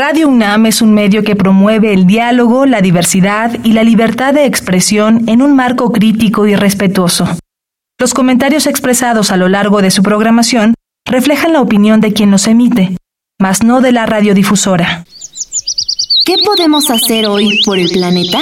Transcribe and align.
Radio 0.00 0.28
UNAM 0.28 0.66
es 0.66 0.80
un 0.80 0.94
medio 0.94 1.24
que 1.24 1.34
promueve 1.34 1.92
el 1.92 2.06
diálogo, 2.06 2.66
la 2.66 2.80
diversidad 2.80 3.58
y 3.64 3.72
la 3.72 3.82
libertad 3.82 4.32
de 4.32 4.44
expresión 4.44 5.28
en 5.28 5.42
un 5.42 5.56
marco 5.56 5.90
crítico 5.90 6.46
y 6.46 6.54
respetuoso. 6.54 7.26
Los 7.98 8.14
comentarios 8.14 8.68
expresados 8.68 9.32
a 9.32 9.36
lo 9.36 9.48
largo 9.48 9.82
de 9.82 9.90
su 9.90 10.04
programación 10.04 10.74
reflejan 11.04 11.52
la 11.52 11.60
opinión 11.60 12.00
de 12.00 12.12
quien 12.12 12.30
los 12.30 12.46
emite, 12.46 12.96
mas 13.40 13.64
no 13.64 13.80
de 13.80 13.90
la 13.90 14.06
radiodifusora. 14.06 15.04
¿Qué 16.24 16.36
podemos 16.44 16.90
hacer 16.90 17.26
hoy 17.26 17.60
por 17.64 17.76
el 17.76 17.88
planeta? 17.88 18.38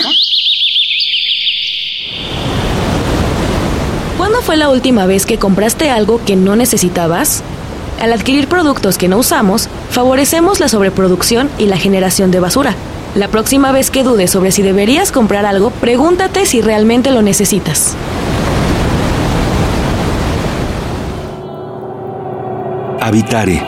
¿Cuándo 4.18 4.42
fue 4.42 4.58
la 4.58 4.68
última 4.68 5.06
vez 5.06 5.24
que 5.24 5.38
compraste 5.38 5.88
algo 5.88 6.22
que 6.22 6.36
no 6.36 6.54
necesitabas? 6.54 7.42
Al 8.00 8.12
adquirir 8.12 8.46
productos 8.46 8.98
que 8.98 9.08
no 9.08 9.18
usamos, 9.18 9.68
favorecemos 9.90 10.60
la 10.60 10.68
sobreproducción 10.68 11.48
y 11.58 11.66
la 11.66 11.78
generación 11.78 12.30
de 12.30 12.40
basura. 12.40 12.74
La 13.14 13.28
próxima 13.28 13.72
vez 13.72 13.90
que 13.90 14.04
dudes 14.04 14.30
sobre 14.30 14.52
si 14.52 14.62
deberías 14.62 15.10
comprar 15.10 15.46
algo, 15.46 15.70
pregúntate 15.70 16.44
si 16.44 16.60
realmente 16.60 17.10
lo 17.10 17.22
necesitas. 17.22 17.96
Habitare 23.00 23.62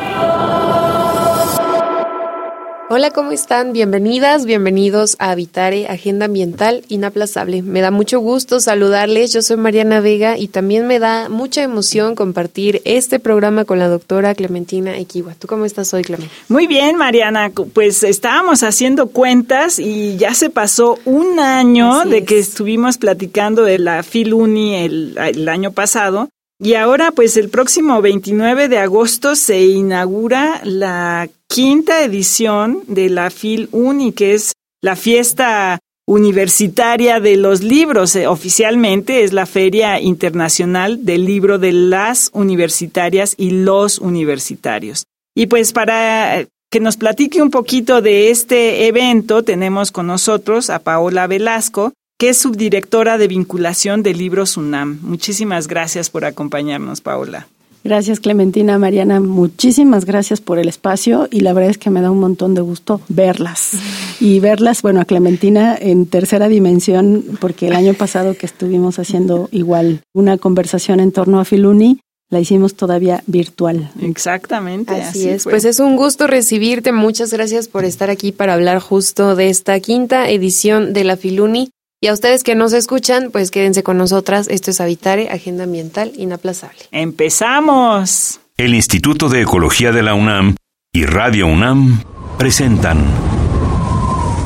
Hola, 2.90 3.10
¿cómo 3.10 3.32
están? 3.32 3.74
Bienvenidas, 3.74 4.46
bienvenidos 4.46 5.16
a 5.18 5.32
Habitare, 5.32 5.88
Agenda 5.88 6.24
Ambiental 6.24 6.84
Inaplazable. 6.88 7.60
Me 7.60 7.82
da 7.82 7.90
mucho 7.90 8.18
gusto 8.18 8.60
saludarles. 8.60 9.30
Yo 9.30 9.42
soy 9.42 9.58
Mariana 9.58 10.00
Vega 10.00 10.38
y 10.38 10.48
también 10.48 10.86
me 10.86 10.98
da 10.98 11.28
mucha 11.28 11.62
emoción 11.62 12.14
compartir 12.14 12.80
este 12.86 13.18
programa 13.18 13.66
con 13.66 13.78
la 13.78 13.88
doctora 13.88 14.34
Clementina 14.34 14.96
Equiwa. 14.96 15.34
¿Tú 15.34 15.46
cómo 15.46 15.66
estás 15.66 15.92
hoy, 15.92 16.02
Clementina? 16.02 16.32
Muy 16.48 16.66
bien, 16.66 16.96
Mariana. 16.96 17.52
Pues 17.74 18.02
estábamos 18.04 18.62
haciendo 18.62 19.08
cuentas 19.08 19.78
y 19.78 20.16
ya 20.16 20.32
se 20.32 20.48
pasó 20.48 20.98
un 21.04 21.40
año 21.40 22.06
de 22.06 22.24
que 22.24 22.38
estuvimos 22.38 22.96
platicando 22.96 23.64
de 23.64 23.80
la 23.80 24.02
Filuni 24.02 24.76
el, 24.76 25.18
el 25.18 25.46
año 25.50 25.72
pasado. 25.72 26.30
Y 26.58 26.72
ahora, 26.72 27.12
pues 27.12 27.36
el 27.36 27.50
próximo 27.50 28.00
29 28.00 28.68
de 28.68 28.78
agosto 28.78 29.36
se 29.36 29.60
inaugura 29.60 30.62
la 30.64 31.28
quinta 31.48 32.04
edición 32.04 32.82
de 32.86 33.08
la 33.08 33.30
FIL 33.30 33.68
Uni, 33.72 34.12
que 34.12 34.34
es 34.34 34.52
la 34.82 34.94
fiesta 34.94 35.78
universitaria 36.06 37.20
de 37.20 37.36
los 37.36 37.62
libros. 37.62 38.14
Eh, 38.16 38.26
oficialmente 38.26 39.24
es 39.24 39.32
la 39.32 39.46
Feria 39.46 40.00
Internacional 40.00 41.04
del 41.04 41.24
Libro 41.24 41.58
de 41.58 41.72
las 41.72 42.30
Universitarias 42.32 43.34
y 43.36 43.50
los 43.50 43.98
Universitarios. 43.98 45.04
Y 45.34 45.46
pues 45.46 45.72
para 45.72 46.46
que 46.70 46.80
nos 46.80 46.96
platique 46.96 47.42
un 47.42 47.50
poquito 47.50 48.02
de 48.02 48.30
este 48.30 48.86
evento, 48.86 49.42
tenemos 49.42 49.90
con 49.90 50.06
nosotros 50.06 50.70
a 50.70 50.80
Paola 50.80 51.26
Velasco, 51.26 51.92
que 52.18 52.30
es 52.30 52.38
subdirectora 52.38 53.16
de 53.16 53.28
vinculación 53.28 54.02
de 54.02 54.12
Libros 54.12 54.56
UNAM. 54.56 54.98
Muchísimas 55.02 55.68
gracias 55.68 56.10
por 56.10 56.24
acompañarnos, 56.24 57.00
Paola. 57.00 57.48
Gracias 57.84 58.20
Clementina, 58.20 58.78
Mariana, 58.78 59.20
muchísimas 59.20 60.04
gracias 60.04 60.40
por 60.40 60.58
el 60.58 60.68
espacio 60.68 61.28
y 61.30 61.40
la 61.40 61.52
verdad 61.52 61.70
es 61.70 61.78
que 61.78 61.90
me 61.90 62.00
da 62.00 62.10
un 62.10 62.20
montón 62.20 62.54
de 62.54 62.60
gusto 62.60 63.00
verlas. 63.08 63.72
Y 64.20 64.40
verlas, 64.40 64.82
bueno, 64.82 65.00
a 65.00 65.04
Clementina 65.04 65.76
en 65.80 66.06
tercera 66.06 66.48
dimensión, 66.48 67.24
porque 67.40 67.68
el 67.68 67.76
año 67.76 67.94
pasado 67.94 68.34
que 68.34 68.46
estuvimos 68.46 68.98
haciendo 68.98 69.48
igual 69.52 70.02
una 70.12 70.38
conversación 70.38 71.00
en 71.00 71.12
torno 71.12 71.40
a 71.40 71.44
Filuni, 71.44 72.00
la 72.30 72.40
hicimos 72.40 72.74
todavía 72.74 73.22
virtual. 73.26 73.90
Exactamente. 74.02 74.94
Así, 74.94 75.28
es. 75.28 75.44
Pues 75.44 75.64
es 75.64 75.80
un 75.80 75.96
gusto 75.96 76.26
recibirte. 76.26 76.92
Muchas 76.92 77.32
gracias 77.32 77.68
por 77.68 77.84
estar 77.84 78.10
aquí 78.10 78.32
para 78.32 78.54
hablar 78.54 78.80
justo 78.80 79.34
de 79.34 79.48
esta 79.48 79.80
quinta 79.80 80.28
edición 80.28 80.92
de 80.92 81.04
la 81.04 81.16
Filuni. 81.16 81.70
Y 82.00 82.06
a 82.06 82.12
ustedes 82.12 82.44
que 82.44 82.54
nos 82.54 82.72
escuchan, 82.74 83.30
pues 83.32 83.50
quédense 83.50 83.82
con 83.82 83.98
nosotras. 83.98 84.46
Esto 84.48 84.70
es 84.70 84.80
Habitare, 84.80 85.30
Agenda 85.30 85.64
Ambiental 85.64 86.12
Inaplazable. 86.16 86.78
¡Empezamos! 86.92 88.38
El 88.56 88.76
Instituto 88.76 89.28
de 89.28 89.42
Ecología 89.42 89.90
de 89.90 90.04
la 90.04 90.14
UNAM 90.14 90.54
y 90.92 91.06
Radio 91.06 91.48
UNAM 91.48 92.04
presentan. 92.38 93.04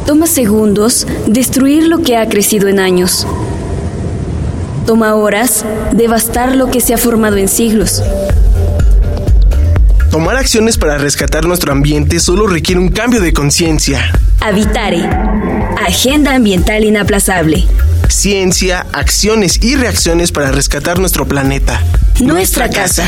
Toma 0.06 0.26
segundos 0.26 1.06
destruir 1.26 1.88
lo 1.88 2.02
que 2.02 2.16
ha 2.16 2.26
crecido 2.26 2.68
en 2.68 2.80
años. 2.80 3.26
Toma 4.86 5.14
horas 5.14 5.66
devastar 5.92 6.56
lo 6.56 6.70
que 6.70 6.80
se 6.80 6.94
ha 6.94 6.98
formado 6.98 7.36
en 7.36 7.48
siglos. 7.48 8.02
Tomar 10.10 10.36
acciones 10.36 10.78
para 10.78 10.96
rescatar 10.96 11.44
nuestro 11.44 11.72
ambiente 11.72 12.18
solo 12.18 12.46
requiere 12.46 12.80
un 12.80 12.88
cambio 12.88 13.20
de 13.20 13.34
conciencia. 13.34 14.10
Habitare. 14.40 15.61
Agenda 15.86 16.34
Ambiental 16.34 16.84
Inaplazable. 16.84 17.66
Ciencia, 18.08 18.86
acciones 18.92 19.58
y 19.62 19.74
reacciones 19.74 20.30
para 20.32 20.52
rescatar 20.52 20.98
nuestro 20.98 21.26
planeta. 21.26 21.82
Nuestra, 22.20 22.68
casa. 22.68 23.04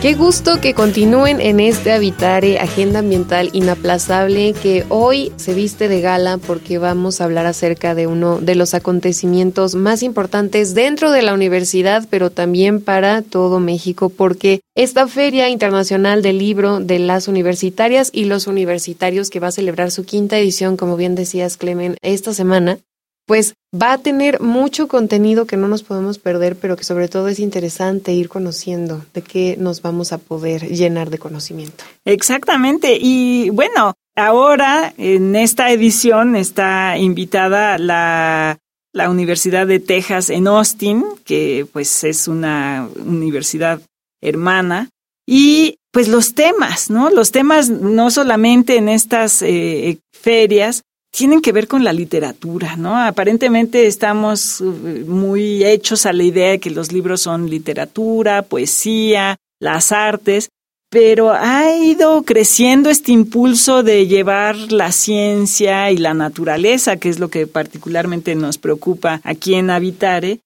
Qué 0.00 0.14
gusto 0.14 0.62
que 0.62 0.72
continúen 0.72 1.42
en 1.42 1.60
este 1.60 1.92
Habitare 1.92 2.58
Agenda 2.58 3.00
Ambiental 3.00 3.50
Inaplazable 3.52 4.54
que 4.54 4.86
hoy 4.88 5.30
se 5.36 5.52
viste 5.52 5.88
de 5.88 6.00
gala 6.00 6.38
porque 6.38 6.78
vamos 6.78 7.20
a 7.20 7.24
hablar 7.24 7.44
acerca 7.44 7.94
de 7.94 8.06
uno 8.06 8.40
de 8.40 8.54
los 8.54 8.72
acontecimientos 8.72 9.74
más 9.74 10.02
importantes 10.02 10.72
dentro 10.72 11.12
de 11.12 11.20
la 11.20 11.34
universidad, 11.34 12.06
pero 12.08 12.30
también 12.30 12.80
para 12.80 13.20
todo 13.20 13.60
México, 13.60 14.08
porque 14.08 14.62
esta 14.74 15.06
Feria 15.06 15.50
Internacional 15.50 16.22
del 16.22 16.38
Libro 16.38 16.80
de 16.80 16.98
las 16.98 17.28
Universitarias 17.28 18.08
y 18.10 18.24
los 18.24 18.46
Universitarios 18.46 19.28
que 19.28 19.40
va 19.40 19.48
a 19.48 19.52
celebrar 19.52 19.90
su 19.90 20.06
quinta 20.06 20.38
edición, 20.38 20.78
como 20.78 20.96
bien 20.96 21.14
decías, 21.14 21.58
Clemen, 21.58 21.98
esta 22.00 22.32
semana, 22.32 22.78
pues 23.26 23.54
va 23.72 23.92
a 23.92 23.98
tener 23.98 24.40
mucho 24.40 24.88
contenido 24.88 25.46
que 25.46 25.56
no 25.56 25.68
nos 25.68 25.82
podemos 25.82 26.18
perder, 26.18 26.56
pero 26.56 26.76
que 26.76 26.84
sobre 26.84 27.08
todo 27.08 27.28
es 27.28 27.38
interesante 27.38 28.12
ir 28.12 28.28
conociendo 28.28 29.04
de 29.14 29.22
qué 29.22 29.56
nos 29.58 29.82
vamos 29.82 30.12
a 30.12 30.18
poder 30.18 30.68
llenar 30.68 31.10
de 31.10 31.18
conocimiento. 31.18 31.84
Exactamente. 32.04 32.98
Y 33.00 33.50
bueno, 33.50 33.94
ahora 34.16 34.92
en 34.98 35.36
esta 35.36 35.70
edición 35.70 36.34
está 36.34 36.98
invitada 36.98 37.78
la, 37.78 38.58
la 38.92 39.10
Universidad 39.10 39.66
de 39.66 39.80
Texas 39.80 40.30
en 40.30 40.48
Austin, 40.48 41.04
que 41.24 41.66
pues 41.72 42.04
es 42.04 42.26
una 42.26 42.88
universidad 43.04 43.80
hermana. 44.20 44.88
Y 45.26 45.78
pues 45.92 46.08
los 46.08 46.34
temas, 46.34 46.90
¿no? 46.90 47.10
Los 47.10 47.32
temas 47.32 47.68
no 47.70 48.10
solamente 48.10 48.76
en 48.76 48.88
estas 48.88 49.42
eh, 49.42 49.98
ferias, 50.12 50.82
tienen 51.10 51.40
que 51.40 51.52
ver 51.52 51.66
con 51.66 51.84
la 51.84 51.92
literatura, 51.92 52.76
¿no? 52.76 52.96
Aparentemente 52.96 53.86
estamos 53.86 54.60
uh, 54.60 54.72
muy 55.06 55.64
hechos 55.64 56.06
a 56.06 56.12
la 56.12 56.22
idea 56.22 56.50
de 56.50 56.60
que 56.60 56.70
los 56.70 56.92
libros 56.92 57.22
son 57.22 57.50
literatura, 57.50 58.42
poesía, 58.42 59.36
las 59.60 59.92
artes, 59.92 60.48
pero 60.90 61.32
ha 61.32 61.76
ido 61.76 62.22
creciendo 62.24 62.90
este 62.90 63.12
impulso 63.12 63.82
de 63.82 64.08
llevar 64.08 64.56
la 64.72 64.90
ciencia 64.90 65.90
y 65.90 65.96
la 65.96 66.14
naturaleza, 66.14 66.96
que 66.96 67.08
es 67.08 67.20
lo 67.20 67.28
que 67.28 67.46
particularmente 67.46 68.34
nos 68.34 68.58
preocupa 68.58 69.20
aquí 69.22 69.54
en 69.54 69.70
Habitare, 69.70 70.40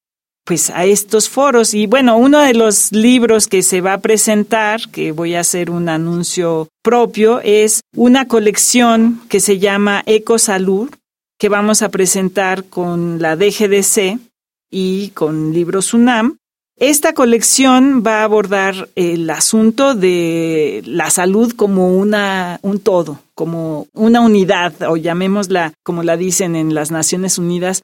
pues 0.45 0.71
a 0.71 0.85
estos 0.85 1.29
foros. 1.29 1.75
Y 1.75 1.87
bueno, 1.87 2.17
uno 2.17 2.41
de 2.41 2.55
los 2.55 2.93
libros 2.93 3.49
que 3.49 3.63
se 3.63 3.81
va 3.81 3.95
a 3.95 4.01
presentar, 4.01 4.89
que 4.91 5.13
voy 5.13 5.35
a 5.35 5.41
hacer 5.41 5.71
un 5.71 5.89
anuncio 5.89 6.69
propio, 6.83 7.41
es 7.41 7.81
una 7.97 8.29
colección 8.29 9.23
que 9.29 9.41
se 9.41 9.59
llama 9.59 10.03
Ecosalud, 10.07 10.91
que 11.39 11.49
vamos 11.49 11.83
a 11.83 11.89
presentar 11.89 12.65
con 12.65 13.21
la 13.21 13.37
DGDC 13.37 14.19
y 14.71 15.09
con 15.11 15.53
Libros 15.53 15.95
UNAM. 15.95 16.37
Esta 16.77 17.15
colección 17.15 18.03
va 18.05 18.21
a 18.21 18.25
abordar 18.25 18.89
el 18.97 19.31
asunto 19.31 19.95
de 19.95 20.83
la 20.85 21.09
salud 21.09 21.53
como 21.53 21.97
una, 21.97 22.59
un 22.63 22.81
todo, 22.81 23.21
como 23.37 23.87
una 23.93 24.21
unidad, 24.21 24.75
o 24.89 24.97
llamémosla, 24.97 25.73
como 25.85 26.03
la 26.03 26.17
dicen 26.17 26.57
en 26.57 26.75
las 26.75 26.91
Naciones 26.91 27.39
Unidas, 27.39 27.83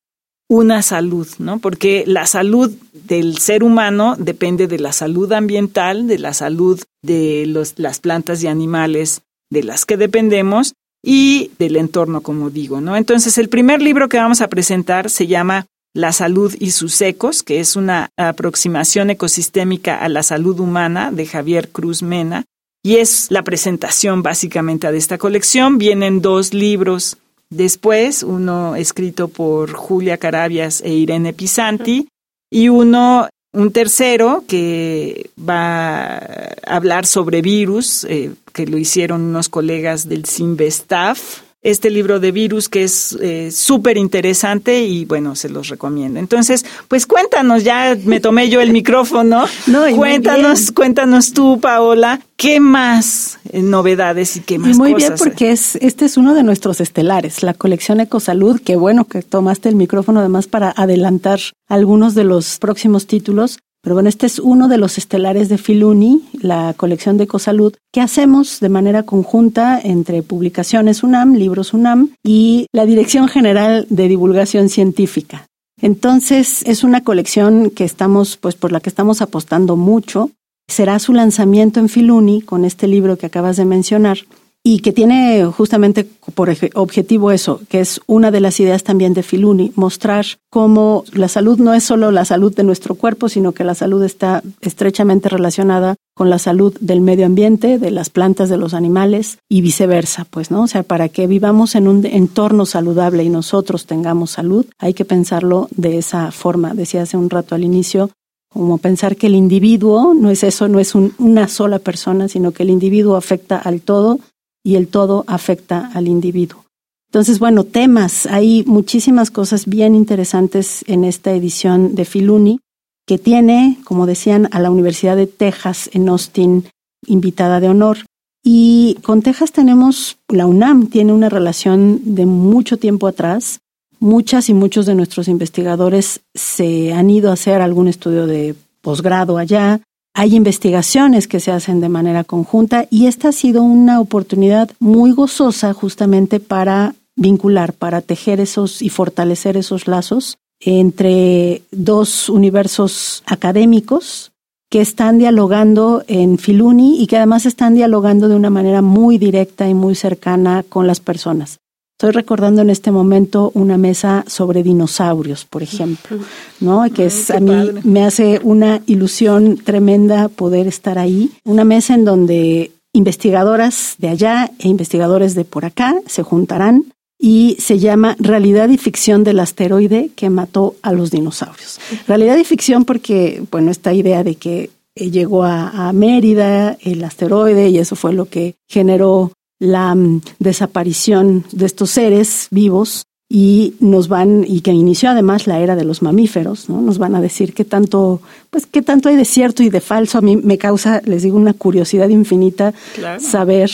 una 0.50 0.82
salud, 0.82 1.28
¿no? 1.38 1.60
Porque 1.60 2.02
la 2.08 2.26
salud 2.26 2.72
del 2.92 3.38
ser 3.38 3.62
humano 3.62 4.16
depende 4.18 4.66
de 4.66 4.80
la 4.80 4.90
salud 4.90 5.32
ambiental, 5.32 6.08
de 6.08 6.18
la 6.18 6.34
salud 6.34 6.82
de 7.02 7.46
los, 7.46 7.74
las 7.78 8.00
plantas 8.00 8.42
y 8.42 8.48
animales 8.48 9.22
de 9.48 9.62
las 9.62 9.86
que 9.86 9.96
dependemos 9.96 10.74
y 11.04 11.52
del 11.60 11.76
entorno, 11.76 12.20
como 12.20 12.50
digo, 12.50 12.80
¿no? 12.80 12.96
Entonces, 12.96 13.38
el 13.38 13.48
primer 13.48 13.80
libro 13.80 14.08
que 14.08 14.16
vamos 14.16 14.40
a 14.40 14.48
presentar 14.48 15.08
se 15.08 15.28
llama 15.28 15.66
La 15.94 16.10
salud 16.10 16.52
y 16.58 16.72
sus 16.72 17.00
ecos, 17.00 17.44
que 17.44 17.60
es 17.60 17.76
una 17.76 18.10
aproximación 18.16 19.10
ecosistémica 19.10 19.98
a 19.98 20.08
la 20.08 20.24
salud 20.24 20.58
humana 20.58 21.12
de 21.12 21.26
Javier 21.26 21.68
Cruz 21.68 22.02
Mena, 22.02 22.44
y 22.82 22.96
es 22.96 23.30
la 23.30 23.44
presentación 23.44 24.24
básicamente 24.24 24.90
de 24.90 24.98
esta 24.98 25.16
colección. 25.16 25.78
Vienen 25.78 26.20
dos 26.20 26.52
libros 26.52 27.18
Después, 27.50 28.22
uno 28.22 28.76
escrito 28.76 29.28
por 29.28 29.72
Julia 29.72 30.18
Carabias 30.18 30.80
e 30.82 30.92
Irene 30.92 31.32
Pisanti, 31.32 32.08
y 32.52 32.68
uno 32.68 33.28
un 33.52 33.72
tercero 33.72 34.44
que 34.46 35.30
va 35.36 36.16
a 36.16 36.54
hablar 36.66 37.06
sobre 37.06 37.42
virus, 37.42 38.04
eh, 38.04 38.32
que 38.52 38.66
lo 38.66 38.78
hicieron 38.78 39.22
unos 39.22 39.48
colegas 39.48 40.08
del 40.08 40.24
Simvestaf, 40.24 41.42
este 41.62 41.90
libro 41.90 42.20
de 42.20 42.32
virus 42.32 42.68
que 42.68 42.84
es 42.84 43.16
eh, 43.20 43.50
súper 43.50 43.98
interesante 43.98 44.82
y 44.82 45.04
bueno, 45.04 45.34
se 45.34 45.50
los 45.50 45.68
recomiendo. 45.68 46.18
Entonces, 46.18 46.64
pues 46.88 47.06
cuéntanos, 47.06 47.64
ya 47.64 47.96
me 48.04 48.20
tomé 48.20 48.48
yo 48.48 48.60
el 48.60 48.72
micrófono. 48.72 49.44
No, 49.66 49.84
cuéntanos, 49.94 50.72
cuéntanos 50.72 51.32
tú, 51.32 51.60
Paola, 51.60 52.20
¿qué 52.36 52.60
más 52.60 53.38
eh, 53.52 53.60
novedades 53.62 54.36
y 54.36 54.40
qué 54.40 54.58
más 54.58 54.74
y 54.74 54.78
muy 54.78 54.94
bien, 54.94 55.14
porque 55.16 55.52
es, 55.52 55.76
este 55.76 56.06
es 56.06 56.16
uno 56.16 56.34
de 56.34 56.42
nuestros 56.42 56.80
estelares, 56.80 57.42
la 57.42 57.54
colección 57.54 58.00
Ecosalud, 58.00 58.60
que 58.60 58.76
bueno 58.76 59.04
que 59.04 59.22
tomaste 59.22 59.68
el 59.68 59.76
micrófono 59.76 60.20
además 60.20 60.48
para 60.48 60.72
adelantar 60.76 61.40
algunos 61.68 62.14
de 62.14 62.24
los 62.24 62.58
próximos 62.58 63.06
títulos. 63.06 63.58
Pero 63.82 63.94
bueno, 63.94 64.08
este 64.08 64.26
es 64.26 64.38
uno 64.38 64.68
de 64.68 64.76
los 64.76 64.98
estelares 64.98 65.48
de 65.48 65.56
Filuni, 65.56 66.22
la 66.40 66.74
colección 66.76 67.16
de 67.16 67.24
Ecosalud, 67.24 67.74
que 67.92 68.02
hacemos 68.02 68.60
de 68.60 68.68
manera 68.68 69.04
conjunta 69.04 69.80
entre 69.82 70.22
Publicaciones 70.22 71.02
UNAM, 71.02 71.34
Libros 71.34 71.72
UNAM 71.72 72.10
y 72.22 72.66
la 72.72 72.84
Dirección 72.84 73.28
General 73.28 73.86
de 73.88 74.08
Divulgación 74.08 74.68
Científica. 74.68 75.46
Entonces, 75.80 76.62
es 76.66 76.84
una 76.84 77.02
colección 77.02 77.70
que 77.70 77.84
estamos, 77.84 78.36
pues 78.36 78.54
por 78.54 78.70
la 78.70 78.80
que 78.80 78.90
estamos 78.90 79.22
apostando 79.22 79.76
mucho. 79.76 80.30
Será 80.68 80.98
su 80.98 81.14
lanzamiento 81.14 81.80
en 81.80 81.88
Filuni 81.88 82.42
con 82.42 82.66
este 82.66 82.86
libro 82.86 83.16
que 83.16 83.26
acabas 83.26 83.56
de 83.56 83.64
mencionar 83.64 84.18
y 84.62 84.80
que 84.80 84.92
tiene 84.92 85.44
justamente 85.46 86.06
por 86.34 86.54
objetivo 86.74 87.30
eso, 87.30 87.60
que 87.68 87.80
es 87.80 88.00
una 88.06 88.30
de 88.30 88.40
las 88.40 88.60
ideas 88.60 88.84
también 88.84 89.14
de 89.14 89.22
Filuni, 89.22 89.72
mostrar 89.74 90.26
cómo 90.50 91.04
la 91.12 91.28
salud 91.28 91.58
no 91.58 91.72
es 91.72 91.84
solo 91.84 92.10
la 92.10 92.26
salud 92.26 92.54
de 92.54 92.62
nuestro 92.62 92.94
cuerpo, 92.94 93.30
sino 93.30 93.52
que 93.52 93.64
la 93.64 93.74
salud 93.74 94.02
está 94.02 94.42
estrechamente 94.60 95.30
relacionada 95.30 95.96
con 96.14 96.28
la 96.28 96.38
salud 96.38 96.76
del 96.80 97.00
medio 97.00 97.24
ambiente, 97.24 97.78
de 97.78 97.90
las 97.90 98.10
plantas, 98.10 98.50
de 98.50 98.58
los 98.58 98.74
animales 98.74 99.38
y 99.48 99.62
viceversa, 99.62 100.26
pues, 100.28 100.50
¿no? 100.50 100.62
O 100.64 100.66
sea, 100.66 100.82
para 100.82 101.08
que 101.08 101.26
vivamos 101.26 101.74
en 101.74 101.88
un 101.88 102.04
entorno 102.04 102.66
saludable 102.66 103.24
y 103.24 103.30
nosotros 103.30 103.86
tengamos 103.86 104.32
salud, 104.32 104.66
hay 104.78 104.92
que 104.92 105.06
pensarlo 105.06 105.68
de 105.70 105.96
esa 105.96 106.30
forma. 106.32 106.74
Decía 106.74 107.02
hace 107.02 107.16
un 107.16 107.30
rato 107.30 107.54
al 107.54 107.64
inicio, 107.64 108.10
como 108.52 108.78
pensar 108.78 109.16
que 109.16 109.28
el 109.28 109.36
individuo 109.36 110.12
no 110.12 110.28
es 110.28 110.42
eso, 110.42 110.68
no 110.68 110.80
es 110.80 110.94
una 110.94 111.48
sola 111.48 111.78
persona, 111.78 112.28
sino 112.28 112.50
que 112.50 112.64
el 112.64 112.70
individuo 112.70 113.16
afecta 113.16 113.56
al 113.56 113.80
todo 113.80 114.18
y 114.64 114.76
el 114.76 114.88
todo 114.88 115.24
afecta 115.26 115.90
al 115.94 116.08
individuo. 116.08 116.64
Entonces, 117.10 117.40
bueno, 117.40 117.64
temas, 117.64 118.26
hay 118.26 118.62
muchísimas 118.64 119.32
cosas 119.32 119.66
bien 119.66 119.96
interesantes 119.96 120.84
en 120.86 121.02
esta 121.04 121.32
edición 121.32 121.96
de 121.96 122.04
Filuni, 122.04 122.60
que 123.04 123.18
tiene, 123.18 123.78
como 123.82 124.06
decían, 124.06 124.48
a 124.52 124.60
la 124.60 124.70
Universidad 124.70 125.16
de 125.16 125.26
Texas 125.26 125.90
en 125.92 126.08
Austin 126.08 126.66
invitada 127.06 127.58
de 127.58 127.68
honor. 127.68 127.98
Y 128.44 128.96
con 129.02 129.22
Texas 129.22 129.50
tenemos, 129.50 130.18
la 130.28 130.46
UNAM 130.46 130.86
tiene 130.86 131.12
una 131.12 131.28
relación 131.28 132.00
de 132.04 132.26
mucho 132.26 132.76
tiempo 132.76 133.08
atrás. 133.08 133.58
Muchas 133.98 134.48
y 134.48 134.54
muchos 134.54 134.86
de 134.86 134.94
nuestros 134.94 135.26
investigadores 135.26 136.20
se 136.34 136.92
han 136.92 137.10
ido 137.10 137.30
a 137.30 137.34
hacer 137.34 137.60
algún 137.60 137.88
estudio 137.88 138.26
de 138.26 138.54
posgrado 138.80 139.36
allá. 139.36 139.80
Hay 140.14 140.34
investigaciones 140.34 141.28
que 141.28 141.40
se 141.40 141.52
hacen 141.52 141.80
de 141.80 141.88
manera 141.88 142.24
conjunta 142.24 142.86
y 142.90 143.06
esta 143.06 143.28
ha 143.28 143.32
sido 143.32 143.62
una 143.62 144.00
oportunidad 144.00 144.70
muy 144.80 145.12
gozosa 145.12 145.72
justamente 145.72 146.40
para 146.40 146.94
vincular, 147.16 147.72
para 147.72 148.00
tejer 148.00 148.40
esos 148.40 148.82
y 148.82 148.88
fortalecer 148.88 149.56
esos 149.56 149.86
lazos 149.86 150.38
entre 150.60 151.62
dos 151.70 152.28
universos 152.28 153.22
académicos 153.26 154.32
que 154.68 154.80
están 154.80 155.18
dialogando 155.18 156.04
en 156.06 156.38
Filuni 156.38 157.02
y 157.02 157.06
que 157.06 157.16
además 157.16 157.46
están 157.46 157.74
dialogando 157.74 158.28
de 158.28 158.36
una 158.36 158.50
manera 158.50 158.82
muy 158.82 159.18
directa 159.18 159.68
y 159.68 159.74
muy 159.74 159.94
cercana 159.94 160.64
con 160.68 160.86
las 160.86 161.00
personas. 161.00 161.59
Estoy 162.00 162.12
recordando 162.12 162.62
en 162.62 162.70
este 162.70 162.90
momento 162.90 163.50
una 163.52 163.76
mesa 163.76 164.24
sobre 164.26 164.62
dinosaurios, 164.62 165.44
por 165.44 165.62
ejemplo, 165.62 166.16
¿no? 166.58 166.90
Que 166.94 167.04
es 167.04 167.30
a 167.30 167.40
mí 167.40 167.52
me 167.84 168.04
hace 168.04 168.40
una 168.42 168.80
ilusión 168.86 169.58
tremenda 169.58 170.30
poder 170.30 170.66
estar 170.66 170.98
ahí. 170.98 171.30
Una 171.44 171.64
mesa 171.64 171.92
en 171.92 172.06
donde 172.06 172.72
investigadoras 172.94 173.96
de 173.98 174.08
allá 174.08 174.50
e 174.60 174.68
investigadores 174.68 175.34
de 175.34 175.44
por 175.44 175.66
acá 175.66 175.94
se 176.06 176.22
juntarán 176.22 176.86
y 177.18 177.58
se 177.60 177.78
llama 177.78 178.16
Realidad 178.18 178.70
y 178.70 178.78
ficción 178.78 179.22
del 179.22 179.38
asteroide 179.38 180.08
que 180.16 180.30
mató 180.30 180.76
a 180.80 180.92
los 180.92 181.10
dinosaurios. 181.10 181.80
Realidad 182.08 182.38
y 182.38 182.44
ficción 182.44 182.86
porque, 182.86 183.42
bueno, 183.50 183.70
esta 183.70 183.92
idea 183.92 184.24
de 184.24 184.36
que 184.36 184.70
llegó 184.94 185.44
a, 185.44 185.88
a 185.88 185.92
Mérida 185.92 186.78
el 186.80 187.04
asteroide 187.04 187.68
y 187.68 187.76
eso 187.76 187.94
fue 187.94 188.14
lo 188.14 188.24
que 188.24 188.54
generó 188.66 189.32
la 189.60 189.94
mm, 189.94 190.22
desaparición 190.40 191.44
de 191.52 191.66
estos 191.66 191.90
seres 191.90 192.48
vivos 192.50 193.04
y 193.32 193.74
nos 193.78 194.08
van 194.08 194.44
y 194.44 194.60
que 194.60 194.72
inició 194.72 195.10
además 195.10 195.46
la 195.46 195.60
era 195.60 195.76
de 195.76 195.84
los 195.84 196.02
mamíferos, 196.02 196.68
¿no? 196.68 196.80
Nos 196.80 196.98
van 196.98 197.14
a 197.14 197.20
decir 197.20 197.54
qué 197.54 197.64
tanto, 197.64 198.20
pues 198.50 198.66
qué 198.66 198.82
tanto 198.82 199.08
hay 199.08 199.14
de 199.14 199.24
cierto 199.24 199.62
y 199.62 199.70
de 199.70 199.80
falso. 199.80 200.18
A 200.18 200.20
mí 200.20 200.36
me 200.36 200.58
causa, 200.58 201.00
les 201.04 201.22
digo, 201.22 201.36
una 201.36 201.54
curiosidad 201.54 202.08
infinita 202.08 202.74
saber 203.20 203.70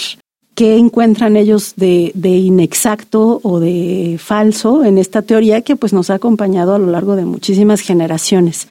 qué 0.54 0.76
encuentran 0.76 1.36
ellos 1.36 1.72
de, 1.76 2.12
de, 2.14 2.30
inexacto 2.30 3.40
o 3.42 3.58
de 3.58 4.18
falso 4.22 4.84
en 4.84 4.98
esta 4.98 5.22
teoría 5.22 5.62
que 5.62 5.76
pues 5.76 5.94
nos 5.94 6.10
ha 6.10 6.14
acompañado 6.14 6.74
a 6.74 6.78
lo 6.78 6.88
largo 6.88 7.16
de 7.16 7.24
muchísimas 7.24 7.80
generaciones. 7.80 8.68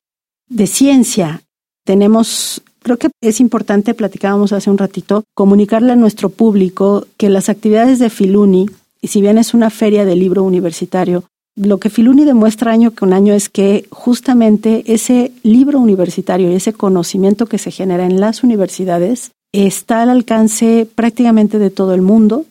De 0.47 0.67
ciencia 0.67 1.41
tenemos 1.83 2.61
Creo 2.85 2.97
que 2.97 3.09
es 3.19 3.39
importante, 3.39 3.95
platicábamos 3.95 4.53
hace 4.53 4.69
un 4.69 4.77
ratito, 4.77 5.23
comunicarle 5.33 5.93
a 5.93 5.95
nuestro 5.95 6.29
público 6.29 7.07
que 7.17 7.29
las 7.29 7.49
actividades 7.49 7.97
de 7.97 8.11
Filuni, 8.11 8.67
y 9.01 9.07
si 9.07 9.21
bien 9.21 9.39
es 9.39 9.55
una 9.55 9.71
feria 9.71 10.05
de 10.05 10.15
libro 10.15 10.43
universitario, 10.43 11.23
lo 11.55 11.79
que 11.79 11.89
Filuni 11.89 12.25
demuestra 12.25 12.71
año 12.71 12.93
con 12.93 13.11
año 13.11 13.33
es 13.33 13.49
que 13.49 13.87
justamente 13.89 14.83
ese 14.85 15.31
libro 15.41 15.79
universitario 15.79 16.51
y 16.51 16.53
ese 16.53 16.73
conocimiento 16.73 17.47
que 17.47 17.57
se 17.57 17.71
genera 17.71 18.05
en 18.05 18.19
las 18.19 18.43
universidades 18.43 19.31
está 19.51 20.03
al 20.03 20.11
alcance 20.11 20.87
prácticamente 20.93 21.57
de 21.57 21.71
todo 21.71 21.95
el 21.95 22.03
mundo 22.03 22.45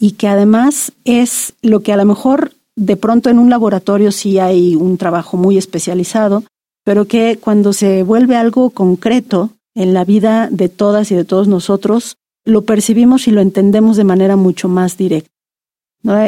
y 0.00 0.12
que 0.12 0.28
además 0.28 0.92
es 1.04 1.52
lo 1.60 1.80
que 1.80 1.92
a 1.92 1.98
lo 1.98 2.06
mejor 2.06 2.52
de 2.74 2.96
pronto 2.96 3.28
en 3.28 3.38
un 3.38 3.50
laboratorio 3.50 4.12
sí 4.12 4.38
hay 4.38 4.76
un 4.76 4.96
trabajo 4.96 5.36
muy 5.36 5.58
especializado, 5.58 6.42
pero 6.86 7.04
que 7.04 7.36
cuando 7.38 7.74
se 7.74 8.02
vuelve 8.02 8.36
algo 8.36 8.70
concreto 8.70 9.50
en 9.74 9.94
la 9.94 10.04
vida 10.04 10.48
de 10.50 10.68
todas 10.68 11.10
y 11.10 11.14
de 11.14 11.24
todos 11.24 11.48
nosotros, 11.48 12.16
lo 12.44 12.62
percibimos 12.62 13.26
y 13.26 13.30
lo 13.30 13.40
entendemos 13.40 13.96
de 13.96 14.04
manera 14.04 14.36
mucho 14.36 14.68
más 14.68 14.96
directa. 14.96 15.30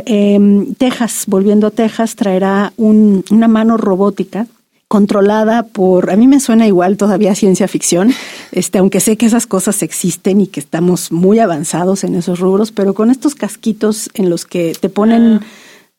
Em, 0.07 0.75
Texas, 0.75 1.25
volviendo 1.27 1.67
a 1.67 1.71
Texas, 1.71 2.17
traerá 2.17 2.73
una 2.77 3.49
mano 3.49 3.77
robótica 3.77 4.47
controlada 4.89 5.65
por, 5.65 6.11
a 6.11 6.17
mí 6.17 6.29
me 6.29 6.41
suena 6.41 6.67
igual 6.67 6.97
todavía 6.97 7.35
ciencia 7.35 7.67
ficción, 7.67 8.13
este, 8.53 8.79
aunque 8.79 9.01
sé 9.01 9.17
que 9.17 9.27
esas 9.27 9.47
cosas 9.47 9.83
existen 9.83 10.41
y 10.41 10.47
que 10.47 10.61
estamos 10.61 11.11
muy 11.11 11.41
avanzados 11.41 12.05
en 12.05 12.15
esos 12.15 12.39
rubros, 12.39 12.71
pero 12.71 12.95
con 12.95 13.11
estos 13.11 13.35
casquitos 13.35 14.09
en 14.15 14.31
los 14.31 14.45
que 14.45 14.75
te 14.81 14.89
ponen... 14.89 15.41
Ah 15.43 15.47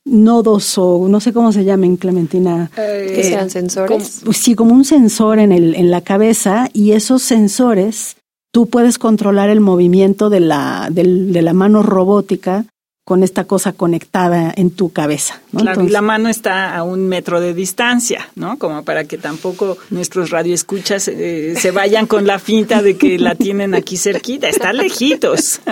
nodos 0.07 0.77
o 0.77 1.07
no 1.07 1.19
sé 1.19 1.33
cómo 1.33 1.51
se 1.51 1.65
llamen, 1.65 1.97
Clementina. 1.97 2.71
Eh, 2.77 3.13
que 3.15 3.23
sean 3.23 3.49
sensores. 3.49 4.23
sí, 4.31 4.55
como 4.55 4.73
un 4.73 4.85
sensor 4.85 5.39
en, 5.39 5.51
el, 5.51 5.75
en 5.75 5.91
la 5.91 6.01
cabeza 6.01 6.69
y 6.73 6.91
esos 6.91 7.21
sensores 7.21 8.17
tú 8.51 8.67
puedes 8.67 8.97
controlar 8.97 9.49
el 9.49 9.59
movimiento 9.59 10.29
de 10.29 10.39
la, 10.39 10.89
de 10.91 11.41
la 11.41 11.53
mano 11.53 11.83
robótica 11.83 12.65
con 13.07 13.23
esta 13.23 13.45
cosa 13.45 13.71
conectada 13.71 14.53
en 14.57 14.69
tu 14.69 14.89
cabeza. 14.89 15.39
Claro, 15.55 15.81
y 15.81 15.87
la 15.87 16.01
mano 16.01 16.27
está 16.27 16.75
a 16.75 16.83
un 16.83 17.07
metro 17.07 17.39
de 17.39 17.53
distancia, 17.53 18.27
¿no? 18.35 18.59
Como 18.59 18.83
para 18.83 19.05
que 19.05 19.17
tampoco 19.17 19.77
nuestros 19.91 20.29
radioescuchas 20.29 21.07
eh, 21.07 21.53
se 21.57 21.71
vayan 21.71 22.05
con 22.05 22.27
la 22.27 22.37
finta 22.37 22.81
de 22.81 22.97
que 22.97 23.17
la 23.17 23.35
tienen 23.35 23.75
aquí 23.75 23.95
cerquita, 23.95 24.49
está 24.49 24.73
lejitos. 24.73 25.61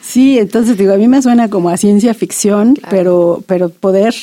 Sí, 0.00 0.38
entonces 0.38 0.78
digo, 0.78 0.94
a 0.94 0.96
mí 0.96 1.08
me 1.08 1.20
suena 1.20 1.50
como 1.50 1.68
a 1.68 1.76
ciencia 1.76 2.14
ficción, 2.14 2.78
pero, 2.88 3.42
pero 3.48 3.68
poder 3.70 4.14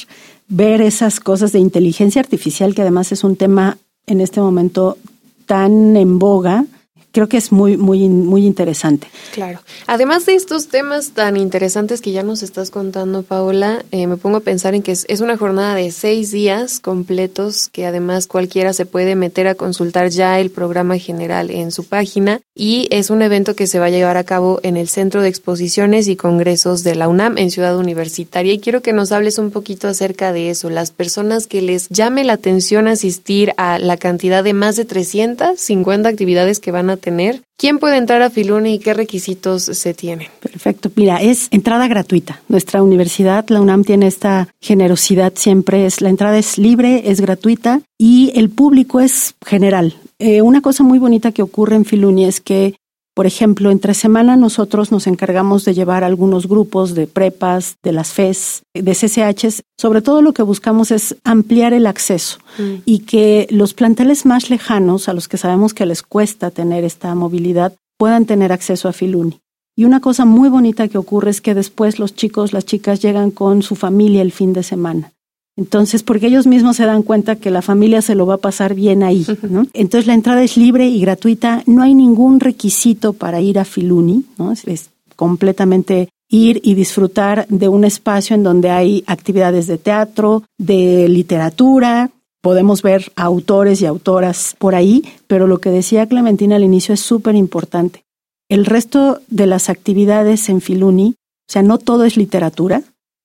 ver 0.48 0.80
esas 0.82 1.20
cosas 1.20 1.52
de 1.52 1.60
inteligencia 1.60 2.22
artificial, 2.22 2.74
que 2.74 2.82
además 2.82 3.12
es 3.12 3.26
un 3.26 3.36
tema 3.36 3.78
en 4.08 4.22
este 4.22 4.40
momento 4.40 4.98
tan 5.46 5.98
en 5.98 6.18
boga, 6.18 6.66
creo 7.14 7.30
que 7.30 7.38
es 7.38 7.52
muy, 7.52 7.78
muy, 7.78 8.10
muy 8.10 8.46
interesante. 8.46 9.08
Claro. 9.34 9.60
Además 9.86 10.26
de 10.26 10.34
estos 10.34 10.68
temas 10.68 11.12
tan 11.12 11.38
interesantes 11.38 12.02
que 12.02 12.12
ya 12.12 12.24
nos 12.24 12.42
estás 12.42 12.72
contando, 12.72 13.22
Paola, 13.22 13.86
eh, 13.92 14.08
me 14.08 14.18
pongo 14.18 14.38
a 14.38 14.42
pensar 14.42 14.74
en 14.74 14.82
que 14.82 14.92
es, 14.92 15.06
es, 15.08 15.22
una 15.22 15.38
jornada 15.38 15.76
de 15.76 15.92
seis 15.92 16.32
días 16.32 16.80
completos 16.80 17.70
que 17.70 17.86
además 17.86 18.26
cualquiera 18.26 18.74
se 18.74 18.88
puede 18.88 19.16
meter 19.16 19.48
a 19.48 19.54
consultar 19.54 20.10
ya 20.10 20.40
el 20.40 20.50
programa 20.50 20.98
general 20.98 21.52
en 21.52 21.72
su 21.72 21.86
página 21.86 22.42
y 22.56 22.88
es 22.90 23.12
un 23.12 23.22
evento 23.22 23.56
que 23.56 23.68
se 23.68 23.80
va 23.80 23.86
a 23.86 23.92
llevar 23.92 24.18
a 24.18 24.24
cabo 24.24 24.60
en 24.64 24.76
el 24.76 24.88
Centro 24.88 25.22
de 25.22 25.30
Exposiciones 25.30 26.08
y 26.08 26.16
Congresos 26.16 26.84
de 26.84 26.96
la 26.96 27.08
UNAM 27.08 27.38
en 27.38 27.52
Ciudad 27.52 27.78
Universitaria 27.78 28.54
y 28.54 28.60
quiero 28.60 28.82
que 28.82 28.92
nos 28.92 29.12
hables 29.12 29.38
un 29.38 29.52
poquito 29.52 29.88
acerca 29.88 30.34
de 30.34 30.50
eso, 30.50 30.72
las 30.72 30.90
personas 30.90 31.46
que 31.46 31.62
les 31.62 31.90
llame 31.90 32.24
la 32.24 32.34
atención 32.34 32.88
asistir 32.88 33.54
a 33.58 33.78
la 33.78 33.98
cantidad 33.98 34.44
de 34.44 34.54
más 34.54 34.76
de 34.76 34.86
350 34.86 36.10
actividades 36.10 36.60
que 36.60 36.72
van 36.72 36.90
a 36.90 37.03
tener. 37.04 37.42
¿Quién 37.58 37.78
puede 37.78 37.98
entrar 37.98 38.22
a 38.22 38.30
Filuni 38.30 38.76
y 38.76 38.80
qué 38.80 38.94
requisitos 38.94 39.64
se 39.64 39.94
tienen? 39.94 40.30
Perfecto. 40.40 40.90
Mira, 40.96 41.22
es 41.22 41.50
entrada 41.52 41.88
gratuita. 41.88 42.42
Nuestra 42.48 42.82
universidad, 42.82 43.46
la 43.50 43.62
UNAM, 43.62 43.84
tiene 43.84 44.08
esta 44.08 44.48
generosidad 44.62 45.34
siempre. 45.36 45.86
Es 45.86 46.02
la 46.02 46.10
entrada 46.10 46.38
es 46.38 46.58
libre, 46.58 47.04
es 47.12 47.22
gratuita 47.22 47.82
y 48.00 48.32
el 48.36 48.50
público 48.50 49.00
es 49.00 49.36
general. 49.46 49.96
Eh, 50.18 50.42
una 50.42 50.62
cosa 50.62 50.84
muy 50.84 51.00
bonita 51.00 51.32
que 51.32 51.42
ocurre 51.42 51.76
en 51.76 51.86
Filuni 51.86 52.26
es 52.26 52.40
que 52.40 52.76
por 53.16 53.28
ejemplo, 53.28 53.70
entre 53.70 53.94
semana 53.94 54.36
nosotros 54.36 54.92
nos 54.92 55.06
encargamos 55.06 55.66
de 55.66 55.76
llevar 55.76 56.04
algunos 56.04 56.48
grupos 56.48 56.96
de 56.96 57.06
prepas, 57.06 57.78
de 57.84 57.92
las 57.92 58.12
FES, 58.12 58.64
de 58.74 58.92
CCHs. 58.94 59.62
Sobre 59.78 60.02
todo 60.02 60.24
lo 60.24 60.34
que 60.34 60.42
buscamos 60.42 60.90
es 60.90 61.16
ampliar 61.24 61.74
el 61.74 61.86
acceso 61.86 62.40
mm. 62.58 62.74
y 62.86 63.00
que 63.00 63.48
los 63.52 63.76
planteles 63.76 64.26
más 64.26 64.50
lejanos, 64.50 65.10
a 65.10 65.14
los 65.14 65.28
que 65.28 65.38
sabemos 65.38 65.76
que 65.76 65.86
les 65.86 66.02
cuesta 66.02 66.50
tener 66.50 66.84
esta 66.84 67.14
movilidad, 67.14 67.74
puedan 67.98 68.26
tener 68.26 68.52
acceso 68.52 68.90
a 68.90 68.94
Filuni. 68.94 69.40
Y 69.76 69.86
una 69.86 70.00
cosa 70.00 70.26
muy 70.26 70.50
bonita 70.50 70.88
que 70.88 70.98
ocurre 70.98 71.32
es 71.32 71.42
que 71.42 71.54
después 71.54 72.00
los 72.00 72.16
chicos, 72.16 72.52
las 72.54 72.66
chicas 72.66 73.00
llegan 73.00 73.32
con 73.32 73.62
su 73.62 73.76
familia 73.76 74.22
el 74.22 74.32
fin 74.32 74.54
de 74.54 74.64
semana. 74.64 75.12
Entonces, 75.56 76.02
porque 76.02 76.28
ellos 76.28 76.48
mismos 76.48 76.78
se 76.78 76.86
dan 76.86 77.04
cuenta 77.04 77.36
que 77.36 77.52
la 77.52 77.62
familia 77.62 78.02
se 78.02 78.16
lo 78.16 78.26
va 78.26 78.36
a 78.36 78.38
pasar 78.40 78.74
bien 78.74 79.04
ahí, 79.04 79.26
¿no? 79.50 79.68
Entonces 79.74 80.08
la 80.08 80.16
entrada 80.16 80.44
es 80.44 80.58
libre 80.58 80.88
y 80.88 81.00
gratuita, 81.00 81.62
no 81.68 81.84
hay 81.84 81.94
ningún 81.94 82.40
requisito 82.40 83.14
para 83.14 83.40
ir 83.40 83.60
a 83.60 83.66
Filuni, 83.66 84.26
¿no? 84.38 84.52
Es, 84.52 84.90
completamente 85.16 86.10
ir 86.30 86.60
y 86.64 86.74
disfrutar 86.74 87.46
de 87.48 87.68
un 87.68 87.84
espacio 87.84 88.36
en 88.36 88.42
donde 88.42 88.72
hay 88.72 89.04
actividades 89.06 89.68
de 89.68 89.78
teatro, 89.78 90.44
de 90.58 91.08
literatura, 91.08 92.10
podemos 92.42 92.82
ver 92.82 93.12
autores 93.16 93.82
y 93.82 93.86
autoras 93.86 94.56
por 94.58 94.74
ahí, 94.76 95.04
pero 95.28 95.46
lo 95.46 95.60
que 95.60 95.70
decía 95.70 96.08
Clementina 96.08 96.56
al 96.56 96.64
inicio 96.64 96.94
es 96.94 97.00
súper 97.00 97.36
importante. 97.36 98.04
El 98.50 98.66
resto 98.66 99.22
de 99.30 99.48
las 99.48 99.70
actividades 99.70 100.50
en 100.50 100.60
Filuni, 100.60 101.16
o 101.48 101.52
sea, 101.52 101.62
no 101.62 101.78
todo 101.78 102.04
es 102.04 102.18
literatura, 102.18 102.82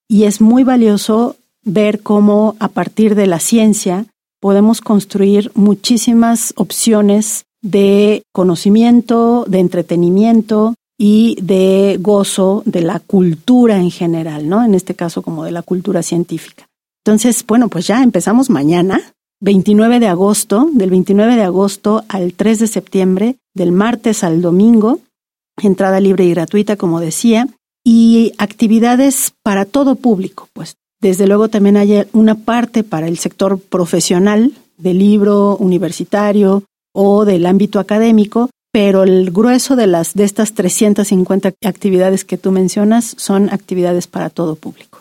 y 0.08 0.25
es 0.25 0.40
muy 0.40 0.62
valioso 0.62 1.37
ver 1.68 2.00
cómo 2.00 2.56
a 2.58 2.68
partir 2.68 3.14
de 3.14 3.26
la 3.26 3.40
ciencia 3.40 4.06
podemos 4.40 4.80
construir 4.80 5.50
muchísimas 5.54 6.54
opciones 6.56 7.44
de 7.62 8.22
conocimiento, 8.32 9.44
de 9.48 9.58
entretenimiento 9.58 10.75
y 10.98 11.37
de 11.42 11.98
gozo 12.00 12.62
de 12.64 12.82
la 12.82 13.00
cultura 13.00 13.76
en 13.76 13.90
general, 13.90 14.48
¿no? 14.48 14.64
En 14.64 14.75
este 14.75 14.94
caso 14.94 15.22
como 15.22 15.44
de 15.44 15.52
la 15.52 15.62
cultura 15.62 16.02
científica. 16.02 16.66
Entonces, 17.04 17.44
bueno, 17.46 17.68
pues 17.68 17.87
ya 17.87 18.02
empezamos 18.02 18.50
mañana, 18.50 19.00
29 19.40 20.00
de 20.00 20.08
agosto, 20.08 20.68
del 20.72 20.90
29 20.90 21.37
de 21.37 21.42
agosto 21.42 22.04
al 22.08 22.32
3 22.32 22.58
de 22.60 22.66
septiembre, 22.66 23.37
del 23.54 23.72
martes 23.72 24.25
al 24.25 24.42
domingo, 24.42 25.00
entrada 25.62 26.00
libre 26.00 26.25
y 26.25 26.30
gratuita, 26.30 26.76
como 26.76 27.00
decía, 27.00 27.48
y 27.84 28.32
actividades 28.38 29.34
para 29.42 29.64
todo 29.64 29.94
público, 29.94 30.48
pues 30.52 30.76
desde 31.00 31.26
luego 31.26 31.49
también 31.49 31.76
hay 31.76 32.05
una 32.12 32.35
parte 32.35 32.83
para 32.83 33.09
el 33.09 33.19
sector 33.19 33.61
profesional 33.61 34.52
del 34.76 34.99
libro 34.99 35.57
universitario 35.57 36.64
o 36.93 37.25
del 37.25 37.47
ámbito 37.47 37.78
académico, 37.78 38.50
pero 38.73 39.02
el 39.02 39.31
grueso 39.31 39.76
de 39.76 39.87
las 39.87 40.14
de 40.14 40.25
estas 40.25 40.55
350 40.55 41.52
actividades 41.64 42.25
que 42.25 42.38
tú 42.38 42.52
mencionas 42.52 43.14
son 43.17 43.50
actividades 43.50 44.07
para 44.07 44.31
todo 44.31 44.57
público. 44.57 45.00